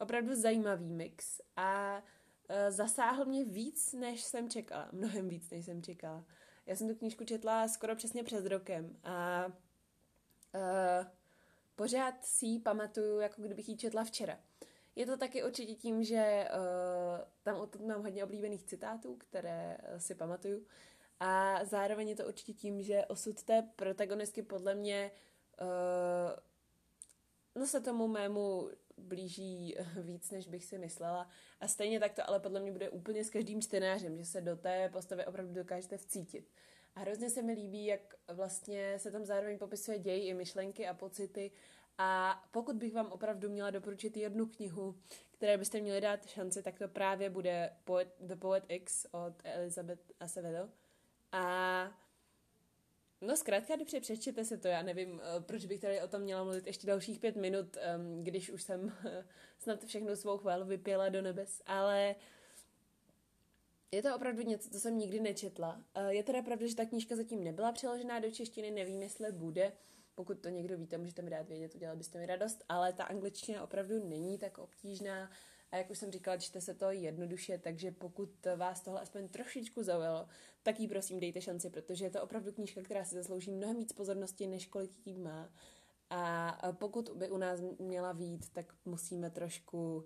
Opravdu 0.00 0.34
zajímavý 0.34 0.90
mix 0.90 1.40
a 1.56 2.02
e, 2.48 2.70
zasáhl 2.70 3.24
mě 3.24 3.44
víc, 3.44 3.92
než 3.92 4.22
jsem 4.22 4.50
čekala. 4.50 4.88
Mnohem 4.92 5.28
víc, 5.28 5.50
než 5.50 5.64
jsem 5.64 5.82
čekala. 5.82 6.24
Já 6.66 6.76
jsem 6.76 6.88
tu 6.88 6.94
knížku 6.94 7.24
četla 7.24 7.68
skoro 7.68 7.96
přesně 7.96 8.24
před 8.24 8.46
rokem 8.46 8.96
a 9.04 9.46
e, 10.54 11.06
pořád 11.76 12.24
si 12.24 12.46
ji 12.46 12.60
pamatuju, 12.60 13.20
jako 13.20 13.42
kdybych 13.42 13.68
ji 13.68 13.76
četla 13.76 14.04
včera. 14.04 14.38
Je 14.96 15.06
to 15.06 15.16
taky 15.16 15.44
určitě 15.44 15.74
tím, 15.74 16.04
že 16.04 16.48
uh, 16.50 17.24
tam 17.42 17.56
odtud 17.56 17.80
mám 17.80 18.02
hodně 18.02 18.24
oblíbených 18.24 18.64
citátů, 18.64 19.16
které 19.16 19.78
uh, 19.92 19.98
si 19.98 20.14
pamatuju. 20.14 20.66
A 21.20 21.64
zároveň 21.64 22.08
je 22.08 22.16
to 22.16 22.26
určitě 22.26 22.52
tím, 22.52 22.82
že 22.82 23.04
osud 23.04 23.42
té 23.42 23.68
protagonistky 23.76 24.42
podle 24.42 24.74
mě 24.74 25.10
uh, 25.60 26.40
no 27.54 27.66
se 27.66 27.80
tomu 27.80 28.08
mému 28.08 28.70
blíží 28.98 29.76
víc, 30.02 30.30
než 30.30 30.48
bych 30.48 30.64
si 30.64 30.78
myslela. 30.78 31.28
A 31.60 31.68
stejně 31.68 32.00
tak 32.00 32.12
to 32.12 32.28
ale 32.28 32.40
podle 32.40 32.60
mě 32.60 32.72
bude 32.72 32.90
úplně 32.90 33.24
s 33.24 33.30
každým 33.30 33.62
čtenářem, 33.62 34.16
že 34.16 34.24
se 34.24 34.40
do 34.40 34.56
té 34.56 34.88
postavy 34.88 35.26
opravdu 35.26 35.54
dokážete 35.54 35.96
vcítit. 35.96 36.50
A 36.94 37.00
hrozně 37.00 37.30
se 37.30 37.42
mi 37.42 37.52
líbí, 37.52 37.86
jak 37.86 38.14
vlastně 38.32 38.98
se 38.98 39.10
tam 39.10 39.24
zároveň 39.24 39.58
popisuje 39.58 39.98
děj 39.98 40.28
i 40.28 40.34
myšlenky 40.34 40.88
a 40.88 40.94
pocity 40.94 41.50
a 41.98 42.42
pokud 42.50 42.76
bych 42.76 42.94
vám 42.94 43.12
opravdu 43.12 43.48
měla 43.48 43.70
doporučit 43.70 44.16
jednu 44.16 44.46
knihu, 44.46 44.94
které 45.32 45.58
byste 45.58 45.80
měli 45.80 46.00
dát 46.00 46.26
šanci, 46.26 46.62
tak 46.62 46.78
to 46.78 46.88
právě 46.88 47.30
bude 47.30 47.76
Poet, 47.84 48.08
The 48.20 48.36
Poet 48.36 48.64
X 48.68 49.06
od 49.10 49.34
Elizabeth 49.44 50.12
Acevedo. 50.20 50.68
A 51.32 52.05
No 53.26 53.36
zkrátka, 53.36 53.76
dobře, 53.76 54.00
přečtěte 54.00 54.44
se 54.44 54.58
to, 54.58 54.68
já 54.68 54.82
nevím, 54.82 55.20
eh, 55.20 55.40
proč 55.40 55.66
bych 55.66 55.80
tady 55.80 56.02
o 56.02 56.08
tom 56.08 56.22
měla 56.22 56.44
mluvit 56.44 56.66
ještě 56.66 56.86
dalších 56.86 57.18
pět 57.18 57.36
minut, 57.36 57.76
když 58.22 58.50
už 58.50 58.62
jsem 58.62 58.92
snad 59.58 59.84
všechno 59.84 60.16
svou 60.16 60.38
chválu 60.38 60.64
vypěla 60.64 61.08
do 61.08 61.22
nebes, 61.22 61.62
ale 61.66 62.14
je 63.92 64.02
to 64.02 64.16
opravdu 64.16 64.42
něco, 64.42 64.70
co 64.70 64.80
jsem 64.80 64.98
nikdy 64.98 65.20
nečetla. 65.20 65.82
Eh, 65.94 66.14
je 66.14 66.22
teda 66.22 66.42
pravda, 66.42 66.66
že 66.66 66.76
ta 66.76 66.84
knížka 66.84 67.16
zatím 67.16 67.44
nebyla 67.44 67.72
přeložená 67.72 68.20
do 68.20 68.30
češtiny, 68.30 68.70
nevím, 68.70 69.02
jestli 69.02 69.32
bude, 69.32 69.72
pokud 70.14 70.38
to 70.38 70.48
někdo 70.48 70.76
víte, 70.76 70.98
můžete 70.98 71.22
mi 71.22 71.30
dát 71.30 71.48
vědět, 71.48 71.74
udělali 71.74 71.98
byste 71.98 72.18
mi 72.18 72.26
radost, 72.26 72.64
ale 72.68 72.92
ta 72.92 73.04
angličtina 73.04 73.62
opravdu 73.62 74.08
není 74.08 74.38
tak 74.38 74.58
obtížná 74.58 75.30
a 75.72 75.76
jak 75.76 75.90
už 75.90 75.98
jsem 75.98 76.12
říkala, 76.12 76.36
čte 76.36 76.60
se 76.60 76.74
to 76.74 76.90
jednoduše, 76.90 77.58
takže 77.58 77.90
pokud 77.90 78.30
vás 78.56 78.80
tohle 78.80 79.00
aspoň 79.00 79.28
trošičku 79.28 79.82
zaujalo, 79.82 80.28
tak 80.62 80.80
jí 80.80 80.88
prosím 80.88 81.20
dejte 81.20 81.40
šanci, 81.40 81.70
protože 81.70 82.04
je 82.04 82.10
to 82.10 82.22
opravdu 82.22 82.52
knížka, 82.52 82.82
která 82.82 83.04
si 83.04 83.14
zaslouží 83.14 83.50
mnohem 83.50 83.76
víc 83.76 83.92
pozornosti, 83.92 84.46
než 84.46 84.66
kolik 84.66 85.06
jí 85.06 85.18
má. 85.18 85.50
A 86.10 86.58
pokud 86.72 87.10
by 87.14 87.30
u 87.30 87.36
nás 87.36 87.60
měla 87.78 88.12
vít, 88.12 88.52
tak 88.52 88.74
musíme 88.84 89.30
trošku 89.30 90.04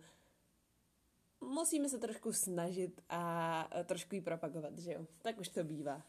musíme 1.40 1.88
se 1.88 1.98
trošku 1.98 2.32
snažit 2.32 3.00
a 3.08 3.70
trošku 3.84 4.14
ji 4.14 4.20
propagovat, 4.20 4.78
že 4.78 4.92
jo? 4.92 5.06
Tak 5.22 5.40
už 5.40 5.48
to 5.48 5.64
bývá. 5.64 6.02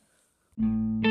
To 1.04 1.11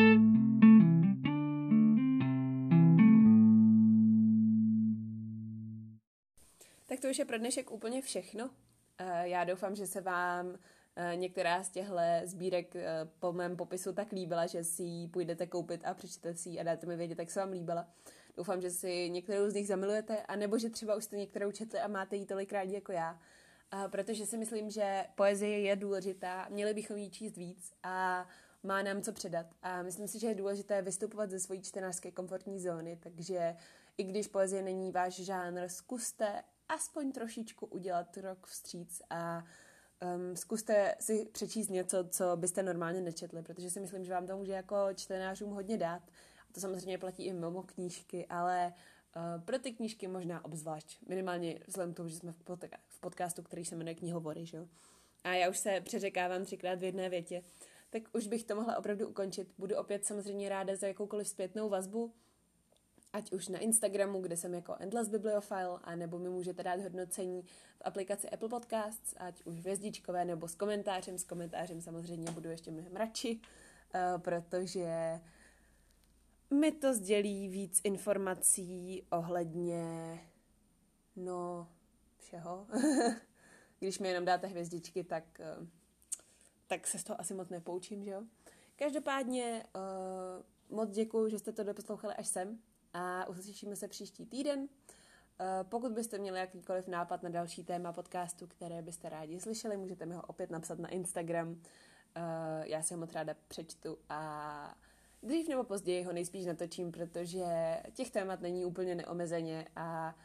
už 7.11 7.19
je 7.19 7.25
pro 7.25 7.39
dnešek 7.39 7.71
úplně 7.71 8.03
všechno. 8.03 8.51
Eh, 8.99 9.29
já 9.29 9.45
doufám, 9.45 9.75
že 9.75 9.87
se 9.87 10.01
vám 10.01 10.59
eh, 10.97 11.17
některá 11.17 11.63
z 11.63 11.71
těchto 11.71 11.97
sbírek 12.25 12.77
eh, 12.77 12.87
po 13.19 13.33
mém 13.33 13.57
popisu 13.57 13.93
tak 13.93 14.13
líbila, 14.13 14.47
že 14.47 14.65
si 14.65 14.83
ji 14.83 15.09
půjdete 15.09 15.47
koupit 15.47 15.81
a 15.85 15.95
přečtete 15.95 16.35
si 16.35 16.49
ji 16.49 16.61
a 16.61 16.63
dáte 16.63 16.87
mi 16.87 16.97
vědět, 16.97 17.19
jak 17.19 17.31
se 17.31 17.41
vám 17.41 17.51
líbila. 17.51 17.89
Doufám, 18.37 18.61
že 18.61 18.71
si 18.71 19.11
některou 19.11 19.51
z 19.51 19.55
nich 19.55 19.67
zamilujete, 19.67 20.23
anebo 20.23 20.59
že 20.59 20.71
třeba 20.71 20.97
už 20.97 21.05
jste 21.05 21.17
některou 21.17 21.53
četli 21.53 21.81
a 21.81 21.89
máte 21.89 22.17
ji 22.17 22.27
tolik 22.27 22.53
rádi 22.53 22.75
jako 22.75 22.93
já. 22.93 23.21
Protože 23.91 24.27
si 24.27 24.39
myslím, 24.39 24.71
že 24.71 25.05
poezie 25.15 25.61
je 25.61 25.77
důležitá, 25.77 26.47
měli 26.51 26.75
bychom 26.75 26.97
ji 26.97 27.11
číst 27.11 27.37
víc 27.37 27.73
a 27.83 28.27
má 28.63 28.83
nám 28.83 29.03
co 29.03 29.13
předat. 29.13 29.47
A 29.63 29.83
myslím 29.83 30.09
si, 30.09 30.19
že 30.19 30.27
je 30.27 30.35
důležité 30.35 30.83
vystupovat 30.83 31.31
ze 31.31 31.41
svojí 31.41 31.63
čtenářské 31.63 32.11
komfortní 32.11 32.61
zóny, 32.61 32.99
takže 33.03 33.57
i 33.99 34.05
když 34.05 34.27
poezie 34.27 34.63
není 34.63 34.93
váš 34.93 35.15
žánr, 35.15 35.69
zkuste 35.69 36.43
aspoň 36.71 37.13
trošičku 37.13 37.67
udělat 37.67 38.17
rok 38.17 38.47
vstříc 38.47 39.03
a 39.11 39.45
um, 40.17 40.37
zkuste 40.37 40.95
si 41.01 41.29
přečíst 41.33 41.69
něco, 41.69 42.05
co 42.09 42.37
byste 42.37 42.63
normálně 42.63 43.01
nečetli, 43.01 43.43
protože 43.43 43.71
si 43.71 43.81
myslím, 43.81 44.05
že 44.05 44.13
vám 44.13 44.27
to 44.27 44.37
může 44.37 44.53
jako 44.53 44.77
čtenářům 44.95 45.51
hodně 45.51 45.79
dát. 45.79 46.03
A 46.51 46.53
to 46.53 46.61
samozřejmě 46.61 46.99
platí 46.99 47.25
i 47.25 47.33
mimo 47.33 47.63
knížky, 47.63 48.27
ale 48.27 48.75
uh, 49.17 49.45
pro 49.45 49.59
ty 49.59 49.73
knížky 49.73 50.09
možná 50.09 50.45
obzvlášť. 50.45 50.99
Minimálně 51.09 51.59
vzhledem 51.67 51.95
k 51.95 51.97
tomu, 51.97 52.09
že 52.09 52.17
jsme 52.17 52.33
v, 52.33 52.43
v 52.89 53.01
podcastu, 53.01 53.43
který 53.43 53.65
se 53.65 53.77
jmenuje 53.77 53.95
Knihovory, 53.95 54.47
že 54.47 54.57
jo. 54.57 54.67
A 55.25 55.35
já 55.35 55.51
už 55.51 55.59
se 55.59 55.81
přeřekávám 55.81 56.45
třikrát 56.45 56.79
v 56.79 56.85
jedné 56.85 57.09
větě. 57.09 57.43
Tak 57.91 58.03
už 58.13 58.27
bych 58.27 58.45
to 58.45 58.57
mohla 58.57 58.79
opravdu 58.79 59.09
ukončit. 59.09 59.53
Budu 59.59 59.77
opět 59.77 60.07
samozřejmě 60.07 60.49
ráda 60.49 60.77
za 60.77 60.87
jakoukoliv 60.87 61.29
zpětnou 61.29 61.69
vazbu, 61.69 62.15
ať 63.13 63.33
už 63.33 63.49
na 63.49 63.59
Instagramu, 63.59 64.21
kde 64.21 64.37
jsem 64.37 64.55
jako 64.55 64.77
Endless 64.79 65.09
Bibliophile, 65.09 65.79
a 65.83 65.97
nebo 65.97 66.19
mi 66.19 66.29
můžete 66.29 66.63
dát 66.63 66.81
hodnocení 66.81 67.43
v 67.77 67.83
aplikaci 67.85 68.31
Apple 68.31 68.49
Podcasts, 68.49 69.15
ať 69.17 69.45
už 69.45 69.59
hvězdičkové 69.59 70.25
nebo 70.25 70.49
s 70.49 70.55
komentářem. 70.55 71.19
S 71.19 71.25
komentářem 71.25 71.81
samozřejmě 71.81 72.33
budu 72.33 72.51
ještě 72.51 72.71
mnohem 72.71 72.97
radši, 72.97 73.41
uh, 73.95 74.21
protože 74.23 75.21
mi 76.51 76.73
to 76.73 76.95
sdělí 76.95 77.49
víc 77.49 77.81
informací 77.85 79.03
ohledně, 79.11 80.19
no, 81.17 81.69
všeho. 82.19 82.67
Když 83.79 83.99
mi 83.99 84.09
jenom 84.09 84.25
dáte 84.25 84.47
hvězdičky, 84.47 85.05
tak, 85.05 85.25
uh, 85.59 85.67
tak 86.67 86.87
se 86.87 86.99
z 86.99 87.05
toho 87.05 87.21
asi 87.21 87.35
moc 87.35 87.49
nepoučím, 87.49 88.05
že 88.05 88.11
jo? 88.11 88.23
Každopádně 88.77 89.65
uh, 89.75 90.77
moc 90.77 90.91
děkuji, 90.91 91.29
že 91.29 91.39
jste 91.39 91.53
to 91.53 91.65
doposlouchali 91.65 92.15
až 92.15 92.29
sem 92.29 92.59
a 92.93 93.29
uslyšíme 93.29 93.77
se 93.77 93.89
příští 93.89 94.27
týden. 94.27 94.69
Eh, 95.41 95.65
pokud 95.65 95.93
byste 95.93 96.19
měli 96.19 96.39
jakýkoliv 96.39 96.89
nápad 96.89 97.23
na 97.23 97.31
další 97.31 97.65
téma 97.65 97.93
podcastu, 97.93 98.47
které 98.47 98.83
byste 98.83 99.09
rádi 99.09 99.41
slyšeli, 99.41 99.77
můžete 99.77 100.07
mi 100.07 100.15
ho 100.15 100.23
opět 100.23 100.51
napsat 100.51 100.79
na 100.79 100.89
Instagram. 100.89 101.63
Eh, 102.15 102.21
já 102.69 102.83
si 102.83 102.95
ho 102.95 103.01
moc 103.01 103.13
ráda 103.13 103.35
přečtu 103.49 103.99
a 104.09 104.75
dřív 105.23 105.49
nebo 105.49 105.65
později 105.65 106.03
ho 106.03 106.13
nejspíš 106.13 106.47
natočím, 106.47 106.93
protože 106.93 107.45
těch 107.93 108.11
témat 108.11 108.41
není 108.41 108.65
úplně 108.65 108.95
neomezeně 108.95 109.69
a 109.77 110.17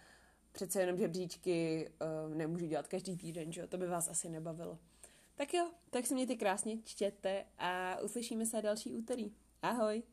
přece 0.55 0.81
jenom 0.81 0.97
žebříčky 0.97 1.89
uh, 2.27 2.35
nemůžu 2.35 2.65
dělat 2.65 2.87
každý 2.87 3.17
týden, 3.17 3.51
že? 3.51 3.67
To 3.67 3.77
by 3.77 3.87
vás 3.87 4.09
asi 4.09 4.29
nebavilo. 4.29 4.79
Tak 5.35 5.53
jo, 5.53 5.71
tak 5.89 6.05
se 6.05 6.13
mějte 6.13 6.35
krásně, 6.35 6.77
čtěte 6.83 7.45
a 7.57 7.99
uslyšíme 7.99 8.45
se 8.45 8.61
další 8.61 8.95
úterý. 8.95 9.31
Ahoj! 9.61 10.03